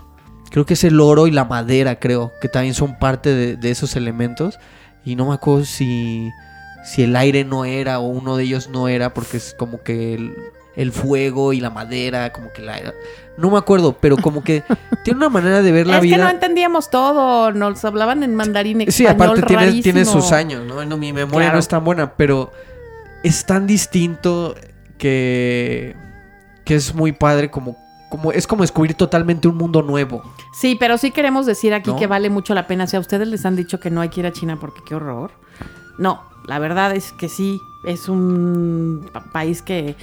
[0.51, 3.71] Creo que es el oro y la madera, creo, que también son parte de, de
[3.71, 4.57] esos elementos.
[5.03, 6.29] Y no me acuerdo si,
[6.83, 10.13] si el aire no era o uno de ellos no era, porque es como que
[10.15, 10.33] el,
[10.75, 12.79] el fuego y la madera, como que la...
[13.37, 14.63] No me acuerdo, pero como que
[15.03, 16.15] tiene una manera de ver la es vida.
[16.15, 20.65] que no entendíamos todo, nos hablaban en mandarín Sí, español aparte tiene, tiene sus años,
[20.65, 20.85] ¿no?
[20.85, 21.53] No, Mi memoria Claro.
[21.55, 22.51] no es tan buena, pero
[23.23, 24.55] es tan distinto
[25.05, 25.95] que,
[26.65, 27.77] que es muy padre como,
[28.09, 30.23] como es como descubrir totalmente un mundo nuevo.
[30.53, 31.95] Sí, pero sí queremos decir aquí ¿No?
[31.97, 32.87] que vale mucho la pena.
[32.87, 34.95] Si a ustedes les han dicho que no hay que ir a China porque qué
[34.95, 35.31] horror.
[35.99, 39.95] No, la verdad es que sí, es un pa- país que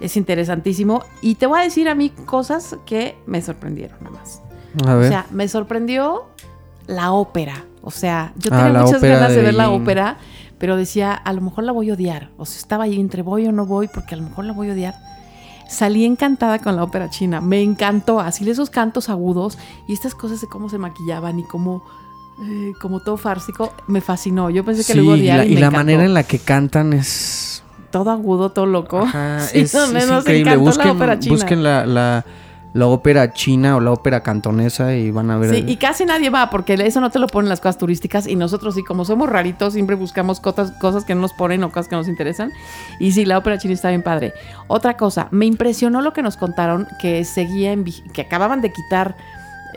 [0.00, 1.04] es interesantísimo.
[1.22, 4.42] Y te voy a decir a mí cosas que me sorprendieron nada más.
[4.86, 6.26] A O sea, me sorprendió
[6.88, 7.64] la ópera.
[7.82, 10.18] O sea, yo Ah, tenía la muchas ganas de, de ver la ópera,
[10.60, 12.28] pero decía, a lo mejor la voy a odiar.
[12.36, 14.68] O sea, estaba ahí entre voy o no voy, porque a lo mejor la voy
[14.68, 14.94] a odiar.
[15.70, 17.40] Salí encantada con la ópera china.
[17.40, 18.20] Me encantó.
[18.20, 19.56] Así esos cantos agudos
[19.88, 21.82] y estas cosas de cómo se maquillaban y cómo,
[22.44, 24.50] eh, como todo fársico, me fascinó.
[24.50, 25.38] Yo pensé que lo iba a y odiar.
[25.38, 27.62] la, y, y me la manera en la que cantan es...
[27.90, 29.00] Todo agudo, todo loco.
[29.00, 30.56] Ajá, Sí, es, no, increíble.
[30.56, 31.34] Busquen, la ópera china.
[31.36, 32.26] busquen la, la,
[32.72, 35.50] la ópera china o la ópera cantonesa y van a ver...
[35.54, 38.36] Sí, y casi nadie va porque eso no te lo ponen las cosas turísticas y
[38.36, 41.88] nosotros sí, como somos raritos, siempre buscamos cosas, cosas que no nos ponen o cosas
[41.88, 42.52] que nos interesan.
[43.00, 44.34] Y sí, la ópera china está bien padre.
[44.68, 49.16] Otra cosa, me impresionó lo que nos contaron que seguía en que acababan de quitar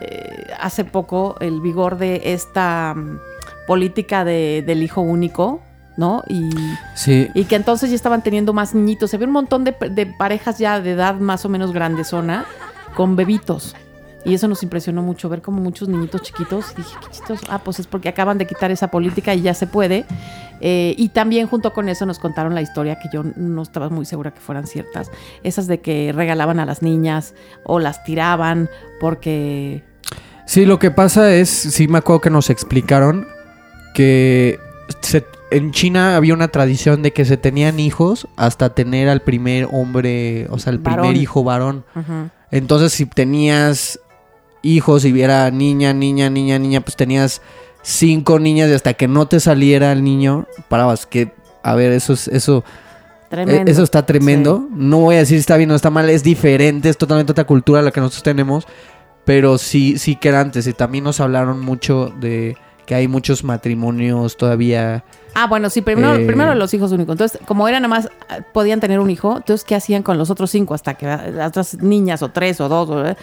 [0.00, 3.18] eh, hace poco el vigor de esta mm,
[3.66, 5.62] política de- del hijo único,
[5.96, 6.22] ¿no?
[6.28, 6.50] Y,
[6.94, 9.10] Sí, y que entonces ya estaban teniendo más niñitos.
[9.10, 12.44] Se ve un montón de, de parejas ya de edad más o menos grandezona
[12.94, 13.74] con bebitos.
[14.26, 16.72] Y eso nos impresionó mucho, ver como muchos niñitos chiquitos.
[16.72, 17.44] Y dije, qué chistoso.
[17.50, 20.06] Ah, pues es porque acaban de quitar esa política y ya se puede.
[20.62, 24.06] Eh, y también junto con eso nos contaron la historia que yo no estaba muy
[24.06, 25.10] segura que fueran ciertas.
[25.42, 29.84] Esas de que regalaban a las niñas o las tiraban porque...
[30.46, 33.26] Sí, lo que pasa es, sí me acuerdo que nos explicaron
[33.94, 34.58] que
[35.00, 39.68] se- en China había una tradición de que se tenían hijos hasta tener al primer
[39.70, 41.84] hombre, o sea, el primer hijo varón.
[42.54, 43.98] Entonces, si tenías
[44.62, 47.42] hijos y era niña, niña, niña, niña, pues tenías
[47.82, 51.04] cinco niñas y hasta que no te saliera el niño, parabas.
[51.04, 51.32] Que,
[51.64, 52.62] a ver, eso es, eso,
[53.28, 53.68] Tremendo.
[53.68, 54.68] eh, eso está tremendo.
[54.70, 57.44] No voy a decir si está bien o está mal, es diferente, es totalmente otra
[57.44, 58.68] cultura la que nosotros tenemos.
[59.24, 60.68] Pero sí, sí que era antes.
[60.68, 65.04] Y también nos hablaron mucho de que hay muchos matrimonios todavía.
[65.34, 67.14] Ah, bueno, sí, primero, Eh, primero los hijos únicos.
[67.14, 70.30] Entonces, como eran nada más, ah, podían tener un hijo, entonces, ¿qué hacían con los
[70.30, 70.74] otros cinco?
[70.74, 73.16] Hasta que ah, las otras niñas, o tres, o dos, o, eh,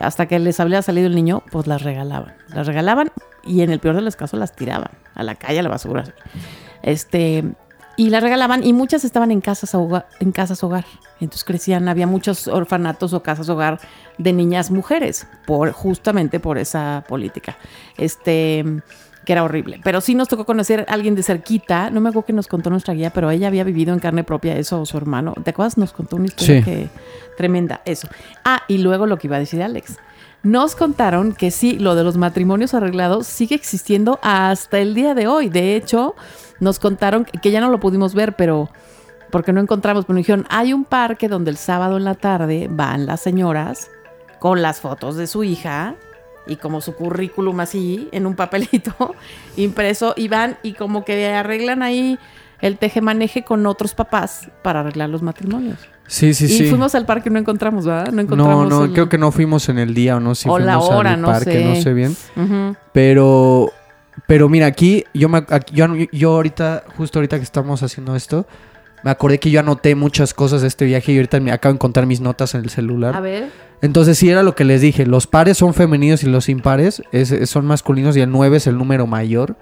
[0.00, 2.34] hasta que les había salido el niño, pues las regalaban.
[2.54, 3.10] Las regalaban
[3.44, 6.04] y en el peor de los casos las tiraban a la calle, a la basura.
[6.82, 7.44] Este,
[7.96, 10.84] y las regalaban y muchas estaban en casas, hogar, en casas hogar.
[11.20, 13.80] Entonces crecían, había muchos orfanatos o casas hogar
[14.18, 17.58] de niñas mujeres, por, justamente por esa política.
[17.96, 18.64] Este
[19.28, 19.78] que era horrible.
[19.84, 21.90] Pero sí nos tocó conocer a alguien de cerquita.
[21.90, 24.56] No me acuerdo que nos contó nuestra guía, pero ella había vivido en carne propia
[24.56, 25.34] eso o su hermano.
[25.44, 25.76] ¿Te acuerdas?
[25.76, 26.64] Nos contó una historia Sí.
[26.64, 26.88] que
[27.36, 27.82] tremenda.
[27.84, 28.08] Eso.
[28.42, 29.98] Ah, y luego lo que iba a decir Alex.
[30.42, 35.26] Nos contaron que sí, lo de los matrimonios arreglados sigue existiendo hasta el día de
[35.26, 35.50] hoy.
[35.50, 36.14] De hecho,
[36.58, 38.70] nos contaron que que ya no lo pudimos ver, pero
[39.30, 42.66] porque no encontramos, pero nos dijeron, hay un parque donde el sábado en la tarde
[42.70, 43.90] van las señoras
[44.38, 45.96] con las fotos de su hija
[46.48, 49.14] y como su currículum así en un papelito
[49.56, 52.18] impreso y van y como que arreglan ahí
[52.60, 55.78] el tejemaneje con otros papás para arreglar los matrimonios.
[56.08, 56.64] Sí, sí, y sí.
[56.68, 58.06] fuimos al parque y no encontramos, ¿verdad?
[58.06, 58.68] No no, encontramos.
[58.68, 60.78] no, el- creo que no fuimos en el día o no, si O fuimos la
[60.78, 61.64] hora, al no sé.
[61.64, 62.16] no sé bien.
[62.34, 62.74] Ujú.
[62.92, 63.70] Pero,
[64.26, 68.46] pero mira, aquí, yo, me, yo, yo ahorita, justo ahorita que estamos haciendo esto,
[69.04, 71.76] me acordé que yo anoté muchas cosas de este viaje y ahorita me acabo de
[71.76, 73.14] encontrar mis notas en el celular.
[73.16, 73.48] A ver.
[73.80, 77.30] Entonces sí era lo que les dije, los pares son femeninos y los impares es-
[77.30, 79.56] es- son masculinos y el 9 es el número mayor,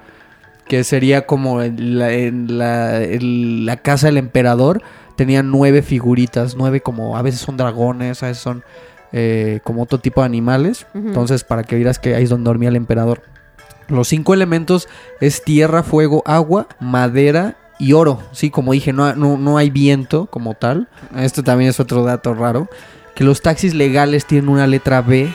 [0.66, 4.82] que sería como en la, en la, en la casa del emperador,
[5.16, 8.64] tenían nueve figuritas, nueve como a veces son dragones, a veces son
[9.12, 12.70] eh, como otro tipo de animales, entonces para que vieras que ahí es donde dormía
[12.70, 13.22] el emperador.
[13.88, 14.88] Los cinco elementos
[15.20, 18.22] es tierra, fuego, agua, madera y oro.
[18.32, 20.88] Sí, como dije, no, no, no hay viento como tal.
[21.16, 22.68] Esto también es otro dato raro.
[23.14, 25.32] Que los taxis legales tienen una letra B.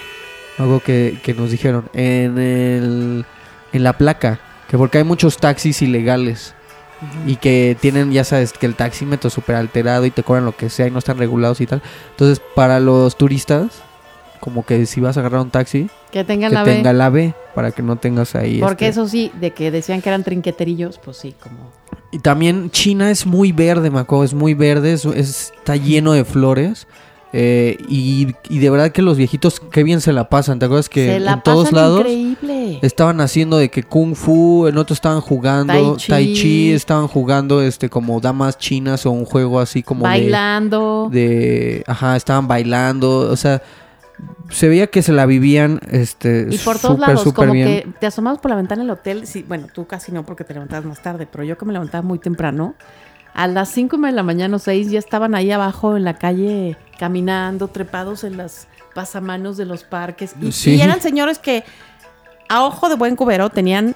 [0.58, 1.90] Algo que, que nos dijeron.
[1.94, 3.26] En, el,
[3.74, 4.40] en la placa.
[4.68, 6.54] Que porque hay muchos taxis ilegales.
[7.26, 10.56] Y que tienen, ya sabes, que el taxímetro es súper alterado y te cobran lo
[10.56, 11.82] que sea y no están regulados y tal.
[12.12, 13.82] Entonces, para los turistas,
[14.40, 16.74] como que si vas a agarrar un taxi, Que tengan que la B.
[16.76, 18.60] tenga la B para que no tengas ahí.
[18.60, 21.72] Porque este- eso sí, de que decían que eran trinqueterillos, pues sí, como.
[22.12, 26.26] Y también China es muy verde, acuerdo, es muy verde, es- es- está lleno de
[26.26, 26.88] flores.
[27.34, 30.60] eh, y, y de verdad que los viejitos, qué bien se la pasan.
[30.60, 32.80] ¿Te acuerdas que se la en todos lados increíble.
[32.82, 36.72] estaban haciendo de que kung fu, en otros estaban jugando Tai tai chi.
[36.74, 41.08] estaban jugando este como damas chinas o un juego así como de- Bailando.
[41.10, 43.62] de, ajá, estaban bailando, o sea,
[44.50, 47.68] se veía que se la vivían este Y por todos lados, como bien.
[47.68, 49.26] que te asomabas por la ventana del hotel.
[49.26, 52.02] Sí, bueno, tú casi no porque te levantabas más tarde, pero yo que me levantaba
[52.02, 52.76] muy temprano,
[53.34, 56.78] a las 5 de la mañana o 6 ya estaban ahí abajo en la calle
[57.00, 60.36] caminando, trepados en las pasamanos de los parques.
[60.42, 60.76] Y, Sí.
[60.76, 61.64] y eran señores que,
[62.50, 63.96] a ojo de buen cubero, tenían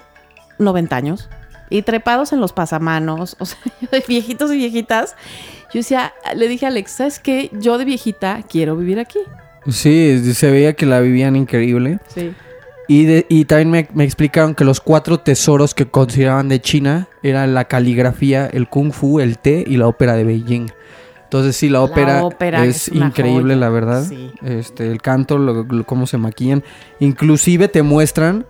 [0.58, 1.28] 90 años
[1.68, 3.58] y trepados en los pasamanos, o sea,
[3.92, 5.14] de viejitos y viejitas.
[5.74, 7.50] Yo decía, le dije a Alex, ¿sabes qué?
[7.52, 9.18] Yo de viejita quiero vivir aquí.
[9.68, 11.98] Sí, se veía que la vivían increíble.
[12.08, 12.32] Sí.
[12.88, 17.08] Y, de- y también me, me explicaron que los cuatro tesoros que consideraban de China
[17.22, 20.68] eran la caligrafía, el kung fu, el té y la ópera de Beijing.
[21.24, 24.04] Entonces sí, la ópera, ópera es, increíble, joya, la verdad.
[24.08, 24.30] sí.
[24.44, 26.62] Este, el canto, lo- lo- cómo se maquillan.
[27.00, 28.46] Inclusive te muestran,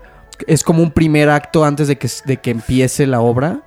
[0.46, 3.60] es como un primer acto antes de que, de que empiece la obra,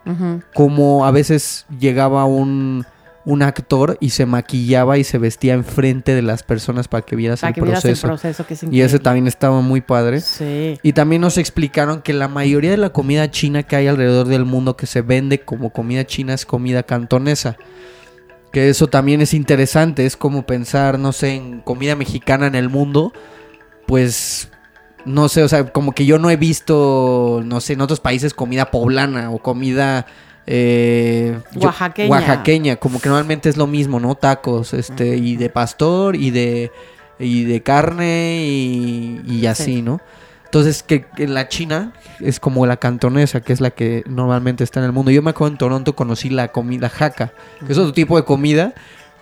[0.53, 2.85] como a veces llegaba un,
[3.25, 7.41] un actor y se maquillaba y se vestía enfrente de las personas para que vieras
[7.41, 8.08] Para el que vieras el proceso.
[8.08, 10.21] proceso que es Y ese también estaba muy padre.
[10.21, 10.79] Sí.
[10.82, 14.45] Y también nos explicaron que la mayoría de la comida china que hay alrededor del
[14.45, 17.58] mundo que se vende como comida china es comida cantonesa.
[18.51, 22.69] Que eso también es interesante, es como pensar, no sé, en comida mexicana en el
[22.69, 23.13] mundo,
[23.86, 24.49] pues
[25.05, 28.34] no sé, o sea, como que yo no he visto, no sé, en otros países
[28.34, 30.08] comida poblana o comida
[30.47, 32.10] eh, yo- Oaxaqueña.
[32.10, 34.15] oaxaqueña, como que normalmente es lo mismo, ¿no?
[34.15, 36.71] Tacos, este, y de pastor y de
[37.19, 39.82] y de carne y, y así, Sí.
[39.82, 39.99] ¿no?
[40.45, 44.80] Entonces, que, que la China es como la cantonesa, que es la que normalmente está
[44.80, 45.12] en el mundo.
[45.12, 47.32] Yo me acuerdo en Toronto conocí la comida jaca,
[47.65, 48.73] que es otro tipo de comida,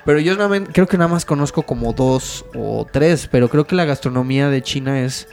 [0.05, 0.37] pero yo
[0.71, 4.61] creo que nada más conozco como dos o tres, pero creo que la gastronomía de
[4.61, 5.27] China es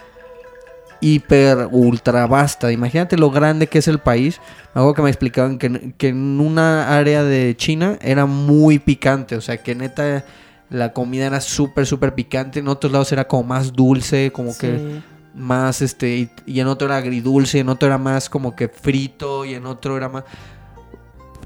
[1.04, 2.72] hiper, ultra vasta.
[2.72, 4.40] Imagínate lo grande que es el país.
[4.70, 9.40] Acuerdo que me explicaban que, que en una área de China era muy picante, o
[9.40, 10.24] sea, que neta
[10.70, 12.60] la comida era súper, súper picante.
[12.60, 15.00] En otros lados era como más dulce, como que
[15.34, 19.44] más este y, y en otro era agridulce, en otro era más como que frito
[19.44, 20.24] y en otro era más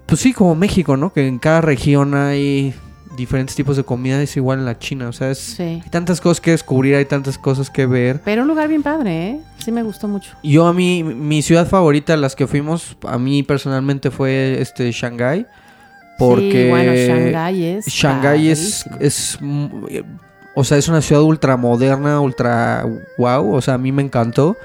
[0.08, 1.12] pues sí, como México, ¿no?
[1.12, 2.74] Que en cada región hay
[3.18, 5.62] diferentes tipos de comida, es igual en la China, o sea, es Sí.
[5.62, 8.20] hay tantas cosas que descubrir, hay tantas cosas que ver.
[8.24, 9.40] Pero un lugar bien padre, ¿eh?
[9.59, 10.31] Sí me gustó mucho.
[10.42, 15.44] Yo a mí mi ciudad favorita, las que fuimos, a mí personalmente fue este Shanghái
[16.18, 17.87] porque Sí, bueno, Shanghái es.
[17.87, 19.38] Shanghái es, es,
[19.90, 20.02] eh,
[20.54, 22.85] o sea, es una ciudad ultra moderna, ultra
[23.18, 24.57] wow, o sea, a mí me encantó.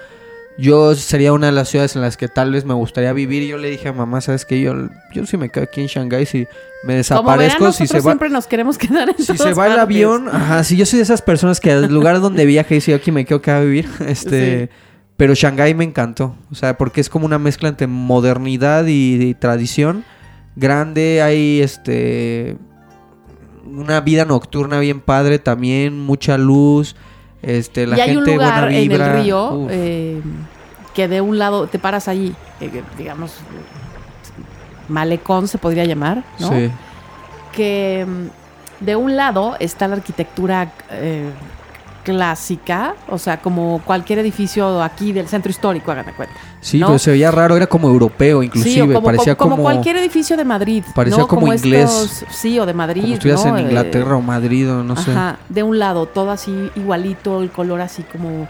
[0.58, 3.44] Yo sería una de las ciudades en las que tal vez me gustaría vivir.
[3.44, 4.62] Y yo le dije a mamá, ¿sabes qué?
[4.62, 4.74] Yo,
[5.14, 8.02] yo si me quedo aquí en Shanghái, si me Como verán, desaparezco, si se va...
[8.02, 11.04] siempre nos queremos quedar en Si se va el avión, ajá, si yo soy de
[11.04, 13.88] esas personas que al lugar donde viaje dice, yo aquí me quedo acá a vivir,
[14.08, 14.70] este,
[15.18, 19.34] pero Shanghái me encantó, o sea, porque es como una mezcla entre modernidad y, y
[19.34, 20.04] tradición,
[20.56, 22.58] grande, hay este,
[23.66, 26.96] una vida nocturna bien padre también, mucha luz,
[27.44, 30.22] este, la y hay gente un lugar en el río eh,
[30.94, 33.36] que de un lado te paras allí, eh, digamos,
[34.88, 36.50] malecón se podría llamar, ¿no?
[36.50, 36.72] Sí.
[37.52, 41.30] Que mm, de un lado está la arquitectura eh,
[42.04, 46.36] clásica, o sea, como cualquier edificio aquí del centro histórico, háganme cuenta.
[46.62, 46.88] Sí, ¿no?
[46.88, 49.98] pero se veía raro, era como europeo inclusive, sí, o como, parecía como, como, cualquier
[49.98, 50.84] edificio de Madrid.
[50.94, 51.28] parecía ¿no?
[51.28, 51.90] como inglés.
[51.90, 53.02] estos- sí, o de Madrid.
[53.02, 53.58] como si estuvieras ¿no?
[53.58, 55.12] en Eh, Inglaterra o Madrid o no sé.
[55.12, 58.48] Ajá, de un lado, todo así igualito, el color así como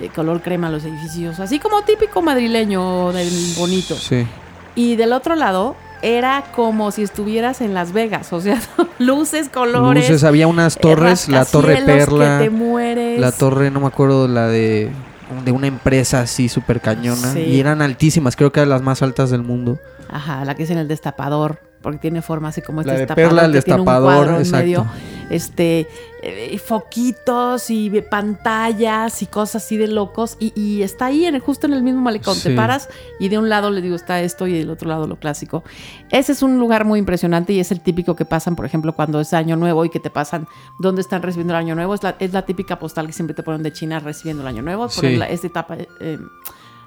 [0.00, 3.94] eh, color crema los edificios, así como típico madrileño del bonito.
[3.96, 4.26] Sí.
[4.74, 8.60] Y del otro lado, era como si estuvieras en Las Vegas, o sea,
[8.98, 10.08] luces, colores.
[10.08, 13.20] Luces, había unas torres, la torre Perla, que te mueres.
[13.20, 14.90] la torre, no me acuerdo, la de,
[15.44, 17.32] de una empresa así súper cañona.
[17.32, 17.40] Sí.
[17.40, 19.78] Y eran altísimas, creo que eran las más altas del mundo.
[20.08, 23.00] Ajá, la que es en el destapador, porque tiene forma así como este La de
[23.00, 23.28] destapador.
[23.30, 24.56] perla, el que tiene un destapador, en exacto.
[24.58, 24.86] medio.
[25.30, 25.86] Este,
[26.22, 30.36] eh, foquitos y pantallas y cosas así de locos.
[30.40, 32.34] Y, y está ahí, en el- justo en el mismo malecón.
[32.34, 32.50] Sí.
[32.50, 35.16] Te paras y de un lado le digo está esto y del otro lado lo
[35.16, 35.64] clásico.
[36.10, 39.20] Ese es un lugar muy impresionante y es el típico que pasan, por ejemplo, cuando
[39.20, 40.46] es Año Nuevo y que te pasan
[40.78, 41.94] dónde están recibiendo el Año Nuevo.
[41.94, 44.62] Es la, es la típica postal que siempre te ponen de China recibiendo el Año
[44.62, 44.88] Nuevo.
[44.88, 45.16] Sí.
[45.16, 46.18] la- esta etapa, eh,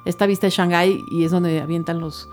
[0.06, 2.28] esta vista de Shanghái y es donde avientan los,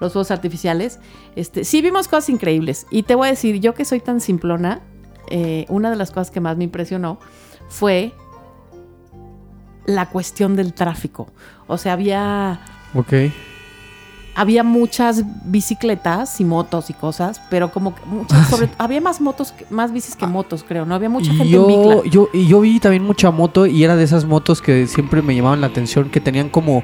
[0.00, 0.98] los fuegos artificiales.
[1.36, 2.86] Este, sí vimos cosas increíbles.
[2.90, 4.82] Y te voy a decir, yo que soy tan simplona,
[5.30, 7.18] eh, una de las cosas que más me impresionó
[7.68, 8.12] fue
[9.86, 11.28] la cuestión del tráfico.
[11.66, 12.60] O sea, había,
[12.94, 13.12] Ok.
[14.34, 19.52] había muchas bicicletas y motos y cosas, pero como que muchas, sobre- había más motos,
[19.52, 20.94] que- más bicis que motos, creo, ¿no?
[20.94, 21.94] Había mucha gente en bicla.
[21.96, 25.22] yo, yo, y yo vi también mucha moto y era de esas motos que siempre
[25.22, 26.82] me llamaban la atención, que tenían como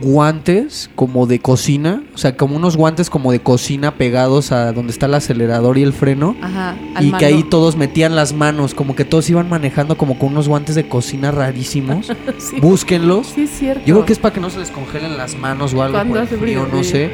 [0.00, 4.92] guantes como de cocina, o sea, como unos guantes como de cocina pegados a donde
[4.92, 6.36] está el acelerador y el freno.
[6.42, 10.18] Ajá, al Y que ahí todos metían las manos, como que todos iban manejando como
[10.18, 12.12] con unos guantes de cocina rarísimos.
[12.38, 13.28] Sí, Búsquenlos.
[13.34, 13.82] sí, cierto.
[13.86, 16.18] Yo creo que es para que no se les congelen las manos o algo por
[16.18, 17.10] el frío, no sé.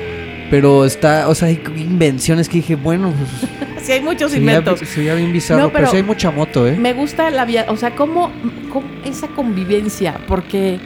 [0.50, 3.50] Pero está, o sea, hay invenciones que dije, bueno, pues,
[3.84, 4.80] Sí, hay muchos inventos.
[4.80, 6.76] se veía bien bizarro, No, pero, pero- sí hay mucha moto, ¿eh?
[6.76, 8.30] Me gusta la vía, o sea, cómo,
[8.72, 10.78] cómo esa convivencia, porque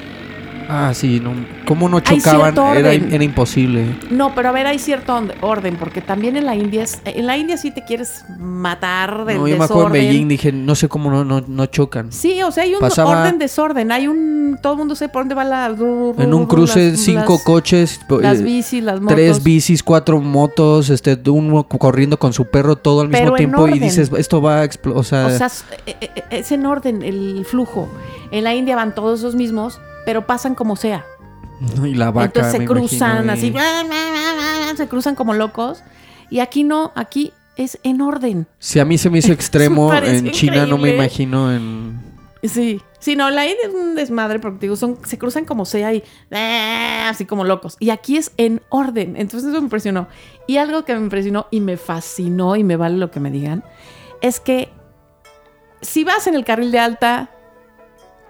[0.69, 1.33] Ah, sí, no,
[1.67, 3.85] cómo no chocaban, era, imposible.
[4.11, 7.37] no, pero a ver, hay cierto orden, porque también en la India es, en la
[7.37, 9.93] India sí te quieres matar del No, yo me acuerdo en.
[9.93, 12.11] Beijing, dije, no sé cómo no, no, no chocan.
[12.13, 15.23] Sí, o sea, hay un Pasaba- orden desorden, hay un todo el mundo sabe por
[15.23, 19.15] dónde va la En un cruce, las- cinco las- coches, las eh, bicis, las motos.
[19.17, 23.69] tres bicis, cuatro motos, este, uno corriendo con su perro todo al mismo Pero tiempo
[23.69, 26.65] y dices, esto va a explotar, o sea, O sea, es, eh, eh, es en
[26.67, 27.89] orden el flujo.
[28.31, 31.05] En la India van todos los mismos, pero pasan como sea.
[31.85, 33.55] y la vaca, Entonces se me cruzan así,
[34.77, 35.83] se cruzan como locos.
[36.31, 38.47] Y aquí no, aquí es en orden.
[38.59, 42.03] Si a mí se me hizo extremo, en China no me imagino en...
[42.43, 45.95] Sí, sí, no, la India es un desmadre porque digo, son, se cruzan como sea
[45.95, 47.77] y así como locos.
[47.81, 49.17] Y aquí es en orden.
[49.17, 50.09] Entonces eso me impresionó.
[50.47, 53.65] Y algo que me impresionó y me fascinó y me vale lo que me digan,
[54.21, 54.69] es que
[55.81, 57.31] si vas en el carril de alta,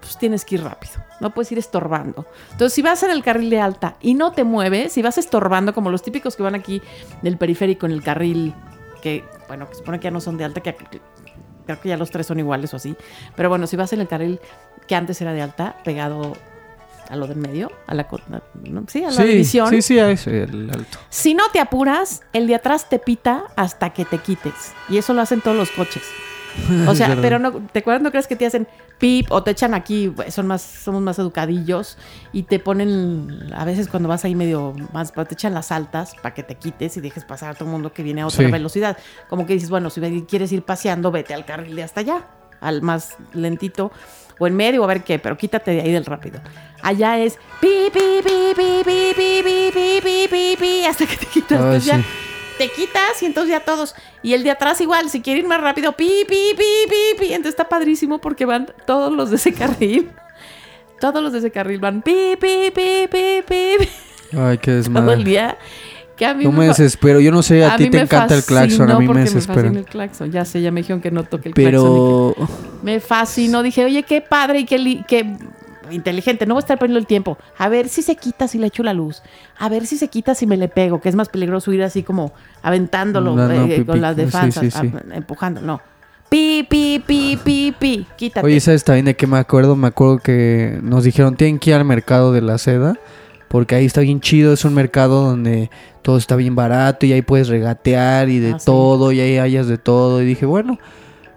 [0.00, 1.03] pues tienes que ir rápido.
[1.20, 2.26] No puedes ir estorbando.
[2.52, 5.72] Entonces, si vas en el carril de alta y no te mueves, si vas estorbando,
[5.72, 6.82] como los típicos que van aquí
[7.22, 8.52] del periférico en el carril,
[9.02, 10.74] que, bueno, que supone que ya no son de alta, que
[11.66, 12.96] creo que ya los tres son iguales o así.
[13.36, 14.40] Pero bueno, si vas en el carril
[14.88, 16.32] que antes era de alta, pegado
[17.08, 18.06] a lo del medio, a la,
[18.64, 18.84] ¿no?
[18.88, 19.68] sí, a la Sí, división.
[19.70, 20.98] sí, sí, el alto.
[21.10, 24.72] Si no te apuras, el de atrás te pita hasta que te quites.
[24.88, 26.02] Y eso lo hacen todos los coches.
[26.88, 28.02] O sea, pero no, ¿te acuerdas?
[28.02, 28.66] ¿No crees que te hacen
[28.98, 30.08] pip o te echan aquí?
[30.14, 31.98] pues, Son más, somos más educadillos
[32.32, 36.34] y te ponen, a veces cuando vas ahí medio más, te echan las altas para
[36.34, 38.50] que te quites y dejes pasar a todo el mundo que viene a otra Sí.
[38.50, 38.96] velocidad.
[39.28, 42.28] Como que dices, bueno, si quieres ir paseando, vete al carril de hasta allá,
[42.60, 43.90] al más lentito
[44.38, 46.40] o en medio a ver qué, pero quítate de ahí del rápido.
[46.82, 51.16] Allá es pi, pi, pi, pi, pi, pi, pi, pi, pi, pi, pi, hasta que
[51.16, 51.60] te quitas.
[51.60, 51.90] Ay, sí.
[52.58, 53.94] Te quitas y entonces ya todos.
[54.22, 57.26] Y el de atrás igual, si quiere ir más rápido, pi, pi, pi, pi, pi.
[57.26, 60.10] Entonces está padrísimo porque van todos los de ese carril.
[61.00, 63.88] Todos los de ese carril van pi, pi, pi, pi, pi,
[64.38, 65.24] Ay, qué todo el desmadre.
[65.24, 65.58] día.
[66.16, 68.44] Que a mí No me desespero, yo no sé, a, ti te me encanta el
[68.44, 69.62] claxon, a mí me desespera.
[69.62, 70.30] fascina el claxon.
[70.30, 71.72] Ya sé, ya me dijeron que no toque el claxon.
[71.72, 72.34] Pero
[72.82, 73.64] Me fascinó.
[73.64, 75.36] Dije, oye, qué padre y qué
[75.90, 76.46] inteligente.
[76.46, 77.38] No voy a estar perdiendo el tiempo.
[77.58, 79.22] A ver si se quita si le echo la luz.
[79.58, 81.00] A ver si se quita si me le pego.
[81.00, 84.00] Que es más peligroso ir así como aventándolo No, no, eh, pi, con pi.
[84.00, 84.92] las defensas, sí, sí.
[85.10, 85.60] a- empujando.
[85.60, 85.80] No.
[86.28, 88.06] Pi, pi, pi, pi, pi.
[88.16, 88.44] Quítate.
[88.46, 89.76] Oye, ¿sabes también de qué me acuerdo?
[89.76, 92.94] Me acuerdo que nos dijeron, tienen que ir al mercado de la seda,
[93.48, 95.70] porque ahí está bien chido, es un mercado donde
[96.02, 98.66] todo está bien barato y ahí puedes regatear y de Ah, sí.
[98.66, 100.22] todo, y ahí hayas de todo.
[100.22, 100.78] Y dije, bueno,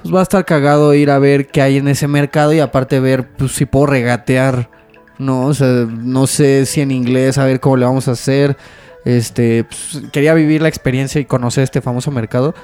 [0.08, 3.02] pues va a estar cagado ir a ver qué hay en ese mercado y aparte
[3.02, 4.70] ver pues, si puedo regatear,
[5.18, 5.48] ¿no?
[5.48, 8.56] O sea, no sé si en inglés, a ver cómo le vamos a hacer.
[9.04, 12.56] Este, pues, quería vivir la experiencia y conocer este famoso mercado.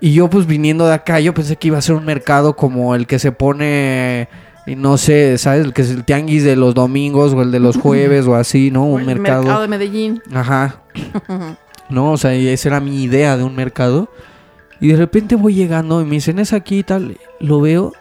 [0.00, 2.96] Y yo pues viniendo de acá, yo pensé que iba a ser un mercado como
[2.96, 4.28] el que se pone,
[4.66, 5.64] no sé, ¿sabes?
[5.64, 8.72] El que es el tianguis de los domingos o el de los jueves o así,
[8.72, 8.82] ¿no?
[8.82, 9.62] O Un el mercado.
[9.62, 10.22] de Medellín.
[10.32, 10.82] Ajá.
[11.90, 14.08] No, o sea, esa era mi idea de un mercado.
[14.84, 17.16] Y de repente voy llegando y me dicen, es aquí y tal.
[17.40, 17.92] Lo veo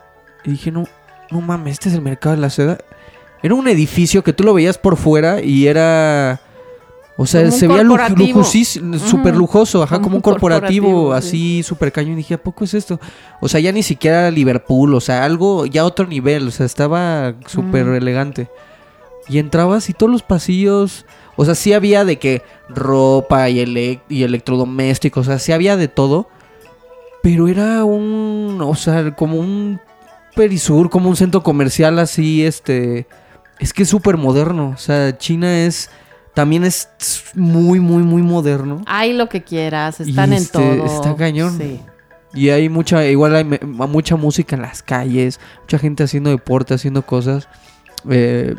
[0.43, 0.83] y dije, no,
[1.31, 2.77] no mames, este es el mercado de la seda.
[3.41, 6.41] Era un edificio que tú lo veías por fuera y era
[7.15, 7.83] O sea, se veía
[8.99, 12.13] súper lujoso, ajá, Como como un corporativo, corporativo, así súper cañón.
[12.13, 12.99] Y dije, ¿a poco es esto?
[13.39, 16.65] O sea, ya ni siquiera era Liverpool, o sea, algo, ya otro nivel, o sea,
[16.65, 17.95] estaba súper Mm.
[17.95, 18.49] elegante.
[19.29, 21.05] Y entrabas y todos los pasillos,
[21.37, 25.77] o sea, sí había de que ropa y, ele- y electrodomésticos, o sea, sí había
[25.77, 26.27] de todo.
[27.23, 29.79] Pero era un, o sea, como un
[30.35, 33.07] perisur, como un centro comercial así, este...
[33.59, 35.89] Es que es súper moderno, o sea, China es...
[36.33, 36.89] También es
[37.35, 38.81] muy, muy, muy moderno.
[38.87, 40.85] Hay lo que quieras, están en este, todo.
[40.85, 41.57] está cañón.
[41.59, 41.79] Sí.
[42.33, 46.73] Y hay mucha, igual hay me- mucha música en las calles, mucha gente haciendo deporte,
[46.73, 47.47] haciendo cosas.
[48.09, 48.55] Eh,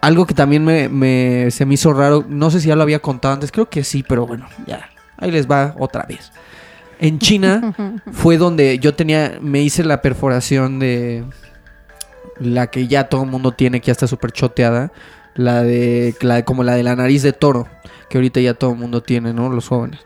[0.00, 2.98] algo que también me, me- se me hizo raro, no sé si ya lo había
[2.98, 6.32] contado antes, creo que sí, pero bueno, ya, ahí les va otra vez.
[7.00, 7.74] En China
[8.12, 11.24] fue donde yo tenía, me hice la perforación de
[12.38, 14.92] la que ya todo el mundo tiene, que ya está súper choteada,
[15.34, 17.66] la de, la, como la de la nariz de toro,
[18.08, 19.48] que ahorita ya todo el mundo tiene, ¿no?
[19.50, 20.00] Los jóvenes.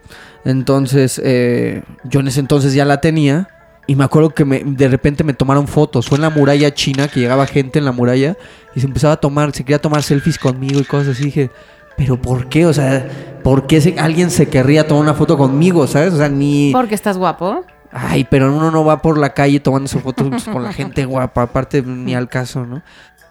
[0.44, 3.48] Entonces, eh, yo en ese entonces ya la tenía.
[3.86, 6.06] Y me acuerdo que me- de repente me tomaron fotos.
[6.08, 8.34] Fue en la muralla china, que llegaba gente en la muralla
[8.74, 11.24] y se empezaba a tomar, se quería tomar selfies conmigo y cosas así.
[11.24, 11.50] Dije,
[11.96, 12.66] ¿pero por qué?
[12.66, 13.08] O sea,
[13.42, 16.12] ¿por qué se- alguien se querría tomar una foto conmigo, sabes?
[16.14, 16.70] O sea, ni...
[16.72, 17.64] Porque estás guapo.
[17.92, 21.42] Ay, pero uno no va por la calle tomándose fotos pues, con la gente guapa,
[21.42, 22.82] aparte ni al caso, ¿no?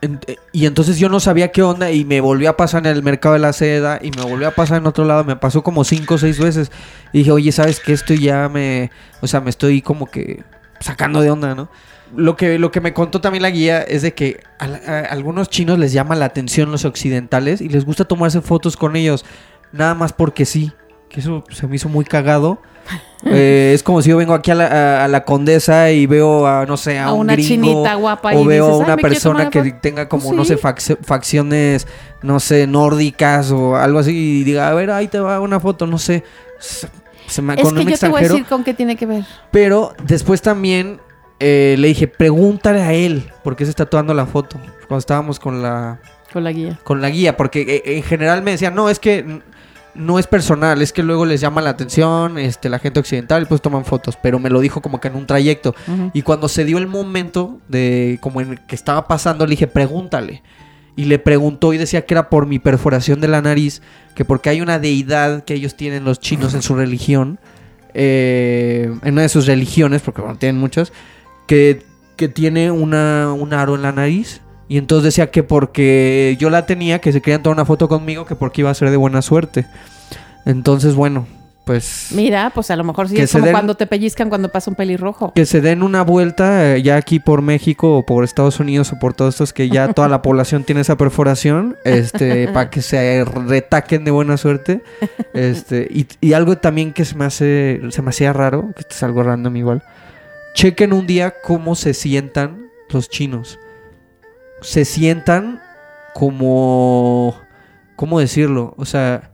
[0.01, 3.03] Eh, y entonces yo no sabía qué onda y me volvió a pasar en el
[3.03, 5.83] mercado de la seda y me volvió a pasar en otro lado, me pasó como
[5.85, 6.71] cinco o seis veces.
[7.13, 7.93] Y dije, oye, ¿sabes qué?
[7.93, 8.91] Esto ya me,
[9.21, 10.43] o sea, me estoy como que
[10.79, 11.69] sacando de onda, ¿no?
[12.15, 15.79] Lo que, lo que me contó también la guía es de que a, algunos chinos
[15.79, 19.25] les llama la atención los occidentales y les gusta tomarse fotos con ellos,
[19.71, 20.71] nada más porque sí.
[21.09, 22.61] Que eso se me hizo muy cagado.
[23.25, 26.45] Eh, es como si yo vengo aquí a la, a- a la condesa y veo
[26.45, 28.83] a, no sé, a, A un una gringo, chinita guapa y o veo dices, a
[28.83, 29.79] "Ay, una persona que una foto".
[29.81, 30.61] tenga como, Pues no sé, sí.
[30.61, 31.87] fac- facciones,
[32.21, 35.87] no sé, nórdicas o algo así y diga, a ver, ahí te va una foto,
[35.87, 36.25] no sé.
[36.59, 39.05] Se, me Es con que un yo te voy a decir con qué tiene que
[39.05, 39.23] ver.
[39.51, 40.99] Pero después también
[41.39, 44.57] eh, le dije, pregúntale a él, porque se está tomando la foto.
[44.87, 45.99] Cuando estábamos con la,
[46.31, 46.79] Con la guía.
[46.83, 49.41] con la guía, porque eh, en general me decían, no, es que
[49.95, 53.45] no es personal, es que luego les llama la atención este, la gente occidental y
[53.45, 55.75] pues toman fotos, pero me lo dijo como que en un trayecto.
[56.13, 59.67] Y cuando se dio el momento de como en el que estaba pasando, le dije,
[59.67, 60.41] pregúntale.
[60.95, 63.81] Y le preguntó y decía que era por mi perforación de la nariz,
[64.15, 67.39] que porque hay una deidad que ellos tienen los chinos en su religión,
[67.95, 70.91] eh, en una de sus religiones, porque bueno, tienen muchas,
[71.47, 71.83] que,
[72.15, 74.41] que tiene una, un aro en la nariz.
[74.69, 78.25] Y entonces decía que porque yo la tenía, que se querían tomar una foto conmigo,
[78.25, 79.65] que porque iba a ser de buena suerte.
[80.45, 81.27] Entonces, bueno,
[81.65, 82.07] pues...
[82.11, 84.49] Mira, pues a lo mejor sí Que es se como den- cuando te pellizcan cuando
[84.49, 85.31] pasa un pelirrojo.
[85.33, 88.99] Que se den una vuelta eh, ya aquí por México o por Estados Unidos o
[88.99, 93.23] por todos estos que ya toda la población tiene esa perforación, este, para que se
[93.25, 94.81] retaquen de buena suerte.
[95.33, 98.93] Este, y, y algo también que se me hace, se me hacía raro, que esto
[98.93, 99.83] es algo random igual.
[100.53, 103.59] Chequen un día cómo se sientan los chinos.
[104.61, 105.61] Se sientan
[106.13, 107.35] como,
[107.95, 108.73] ¿cómo decirlo?
[108.77, 109.31] O sea,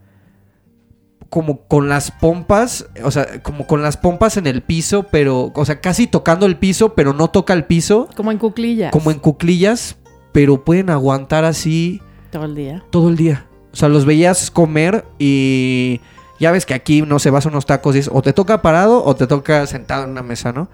[1.29, 5.65] como con las pompas, o sea, como con las pompas en el piso, pero, o
[5.65, 8.91] sea, casi tocando el piso, pero no toca el piso, Como en cuclillas.
[8.91, 9.97] como en cuclillas,
[10.31, 12.01] pero pueden aguantar así
[12.31, 12.83] Todo el día.
[12.89, 13.45] todo el día.
[13.71, 16.01] O sea, los veías comer y
[16.39, 18.63] ya ves que aquí, no sé, vas a unos tacos y es o te toca
[18.63, 20.69] parado o te toca sentado en una mesa, ¿no?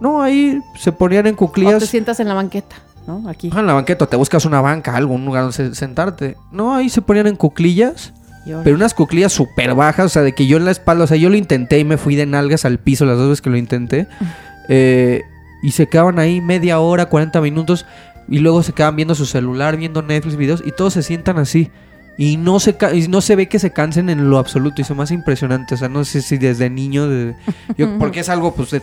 [0.00, 1.84] No, ahí se ponían en O te cuclillas.
[1.86, 2.76] sientas en la banqueta,
[3.06, 3.28] ¿no?
[3.28, 3.50] Aquí.
[3.54, 6.36] Ah, en la banqueta, te buscas una banca, algo, un lugar donde se- sentarte.
[6.52, 8.12] No, ahí se ponían en cuclillas.
[8.64, 11.16] Pero unas cuclillas súper bajas, o sea, de que yo en la espalda, o sea,
[11.18, 13.56] yo lo intenté y me fui de nalgas al piso las dos veces que lo
[13.56, 14.06] intenté.
[14.72, 15.22] Eh,
[15.62, 17.86] y se quedaban ahí media hora, 40 minutos,
[18.28, 21.70] y luego se quedaban viendo su celular, viendo Netflix, videos, y todos se sientan así.
[22.16, 24.94] Y no se, y no se ve que se cansen en lo absoluto, y eso
[24.94, 27.34] más impresionante, o sea, no sé si desde niño, de-
[27.76, 28.82] yo- porque es algo pues de-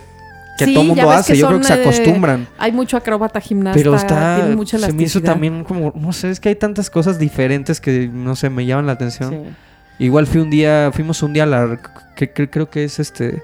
[0.58, 2.46] que Sí, todo mundo hace, yo creo que se eh, acostumbran.
[2.58, 3.78] Hay mucho acróbata gimnasta.
[3.78, 4.48] Pero está.
[4.54, 5.92] mucha Se me hizo también como.
[5.94, 9.30] No sé, es que hay tantas cosas diferentes que no sé, me llaman la atención.
[9.30, 10.04] Sí.
[10.04, 11.80] Igual fui un día, fuimos un día a la,
[12.14, 13.42] que, que- creo que es este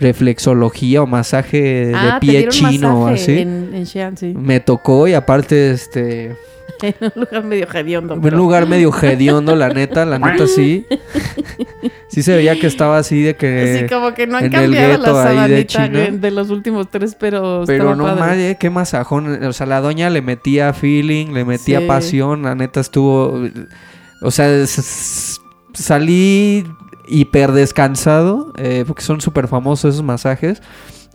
[0.00, 3.38] reflexología o masaje Ah, de te pie chino o así.
[3.38, 4.34] En, en Xi'an, sí.
[4.36, 6.36] Me tocó y aparte este
[6.82, 8.14] En un lugar medio hediondo.
[8.14, 10.86] un pero- lugar medio hediondo, la neta, la neta sí.
[12.08, 14.98] Sí se veía que estaba así de que Así como que no han en cambiado
[14.98, 15.88] la sabanita China.
[15.98, 20.08] de, de los últimos tres, pero pero no eh, qué masajón, o sea, la doña
[20.10, 21.86] le metía feeling, le metía Sí.
[21.86, 23.42] pasión, la neta estuvo
[24.22, 24.48] o sea,
[25.74, 26.64] salí
[27.08, 30.62] hiper descansado, eh, porque son súper famosos esos masajes.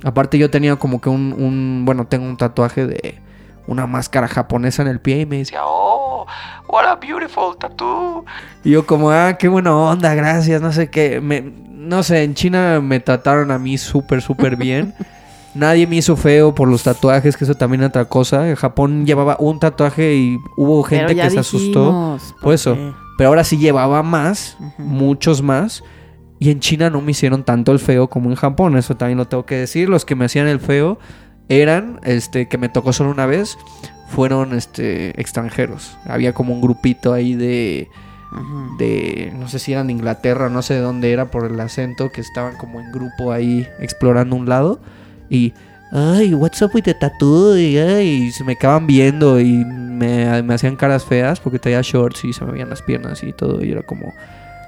[0.04, 3.22] Aparte yo tenía como que un, un, bueno, tengo un tatuaje de
[3.68, 6.26] una máscara japonesa en el pie y me decía, oh,
[6.68, 8.26] what a beautiful tattoo.
[8.64, 11.22] Y yo como, ah, qué buena onda, gracias, no sé qué.
[11.22, 14.94] Me, no sé, en China me trataron a mí súper, súper bien.
[15.56, 18.50] Nadie me hizo feo por los tatuajes, que eso también es otra cosa.
[18.50, 22.18] En Japón llevaba un tatuaje y hubo gente que se asustó.
[22.41, 22.76] Por eso.
[23.18, 25.84] Pero ahora sí llevaba más, muchos más.
[26.39, 28.78] Y en China no me hicieron tanto el feo como en Japón.
[28.78, 29.88] Eso también lo tengo que decir.
[29.88, 30.99] Los que me hacían el feo
[31.47, 33.57] eran, este, que me tocó solo una vez,
[34.09, 35.97] fueron, este, extranjeros.
[36.05, 37.88] Había como un grupito ahí de,
[38.78, 42.11] de, no sé si eran de Inglaterra, no sé de dónde era por el acento,
[42.11, 44.82] que estaban como en grupo ahí explorando un lado.
[45.30, 45.53] Y,
[45.94, 47.58] ay, what's up with the tattoo?
[47.58, 52.26] Y, ay, se me acaban viendo y me, me hacían caras feas porque traía shorts
[52.26, 53.64] y se me veían las piernas y todo.
[53.64, 54.12] Y era como,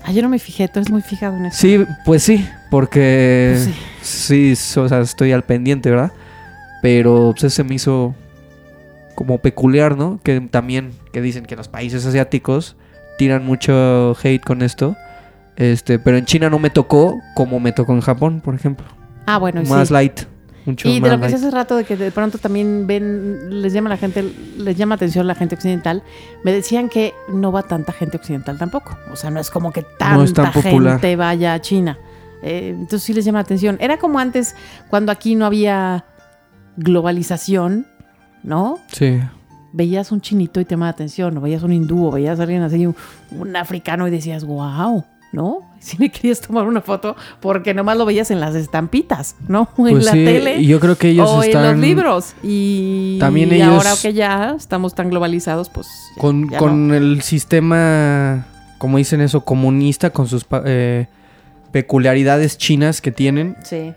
[0.08, 1.58] Ah, yo no me fijé, tú eres muy fijado en eso.
[1.60, 3.76] sí, pues sí, porque Pues
[4.08, 4.56] sí.
[4.56, 6.12] sí, o sea, estoy al pendiente, ¿verdad?
[6.84, 8.14] Pero pues, se me hizo
[9.16, 10.20] como peculiar, ¿no?
[10.22, 12.76] Que también, que dicen que los países asiáticos
[13.18, 14.96] tiran mucho hate con esto.
[15.56, 18.86] Este, pero en China no me tocó como me tocó en Japón, por ejemplo.
[19.26, 19.94] Ah, bueno, más sí.
[19.94, 20.20] light.
[20.66, 23.74] Mucho Y de lo que decía hace rato de que de pronto también ven, les
[23.74, 24.24] llama la gente,
[24.58, 26.04] les llama atención la gente occidental,
[26.44, 28.98] me decían que no va tanta gente occidental tampoco.
[29.12, 31.98] O sea, no es como que tanta No tan gente vaya a China.
[32.42, 33.78] Eh, entonces sí les llama la atención.
[33.80, 34.56] Era como antes,
[34.90, 36.06] cuando aquí no había
[36.78, 37.88] globalización,
[38.44, 38.80] ¿no?
[38.92, 39.20] Sí.
[39.72, 42.44] Veías un chinito y te llamaba la atención, o veías un hindú, o veías a
[42.44, 42.96] alguien así, un,
[43.32, 45.04] un africano y decías, wow,
[45.36, 45.60] ¿no?
[45.80, 49.70] Si le querías tomar una foto porque nomás lo veías en las estampitas, ¿no?
[49.78, 52.34] En Pues la sí, tele yo creo que ellos o en están los libros.
[52.42, 55.88] Y, También y ellos- ahora que ya estamos tan globalizados, pues.
[56.18, 56.96] con, ya con no.
[56.96, 58.48] el sistema,
[58.80, 61.08] como dicen eso, comunista, con sus eh,
[61.72, 63.58] peculiaridades chinas que tienen.
[63.64, 63.94] Sí.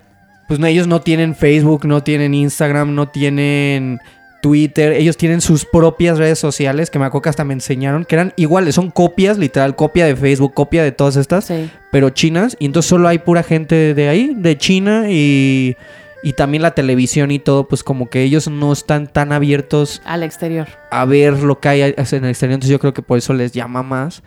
[0.48, 4.00] Pues no, ellos no tienen Facebook, no tienen Instagram, no tienen
[4.40, 4.92] Twitter.
[4.92, 8.32] Ellos tienen sus propias redes sociales que me acuerdo que hasta me enseñaron, que eran
[8.36, 11.70] iguales, son copias, literal, copia de Facebook, copia de todas estas, Sí.
[11.90, 12.56] pero chinas.
[12.58, 15.76] Y entonces solo hay pura gente de ahí, de China y,
[16.22, 20.22] y también la televisión y todo, pues como que ellos no están tan abiertos Al
[20.22, 20.68] exterior.
[20.90, 22.54] a ver lo que hay en el exterior.
[22.54, 24.22] Entonces yo creo que por eso les llama más.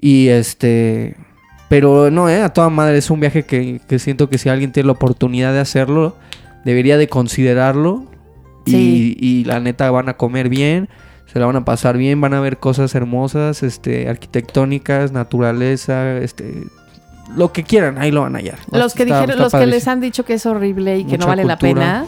[0.00, 1.16] Y este...
[1.68, 4.72] Pero no, eh, a toda madre es un viaje que, que siento que si alguien
[4.72, 6.16] tiene la oportunidad de hacerlo,
[6.64, 8.07] debería de considerarlo.
[8.68, 9.16] Y- Sí.
[9.18, 10.88] Y, la neta van a comer bien,
[11.32, 16.64] se la van a pasar bien, van a ver cosas hermosas, este, arquitectónicas, naturaleza, este,
[17.36, 18.58] lo que quieran, ahí lo van a hallar.
[18.72, 21.18] Los que Está- dijeron, está los que les han dicho que es horrible y que
[21.18, 22.06] no vale la pena,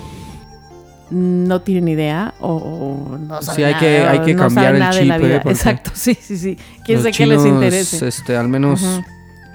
[1.11, 4.91] no tienen idea o, o no saben Sí, hay que- hay que no cambiar el
[4.91, 6.57] chip, eh, Exacto, sí, sí, sí.
[6.85, 8.07] Quién sé qué les chinos, interese.
[8.07, 8.83] Este, al menos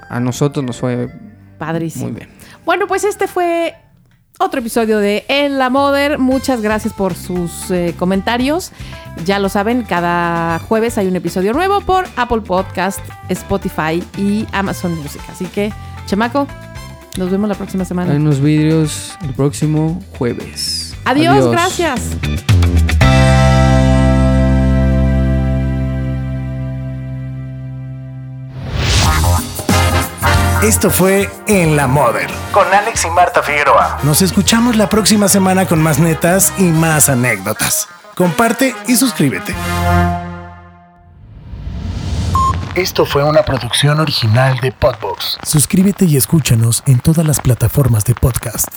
[0.10, 1.10] a nosotros nos fue
[1.58, 2.06] Padrísimo.
[2.08, 2.30] muy bien.
[2.66, 3.74] Bueno, pues este fue
[4.40, 6.20] otro episodio de En la Moder.
[6.20, 8.72] Muchas gracias por sus eh, comentarios.
[9.26, 14.96] Ya lo saben, cada jueves hay un episodio nuevo por Apple Podcast, Spotify y Amazon
[15.02, 15.22] Music.
[15.30, 15.72] Así que,
[16.06, 16.48] chamaco,
[17.18, 18.12] nos vemos la próxima semana.
[18.12, 20.94] Hay unos vídeos el próximo jueves.
[21.06, 22.02] Adiós, gracias.
[30.66, 34.00] Esto fue En la Model con Alex y Marta Figueroa.
[34.02, 37.88] Nos escuchamos la próxima semana con más netas y más anécdotas.
[38.16, 39.54] Comparte y suscríbete.
[42.74, 45.38] Esto fue una producción original de Podbox.
[45.44, 48.70] Suscríbete y escúchanos en todas las plataformas de podcast.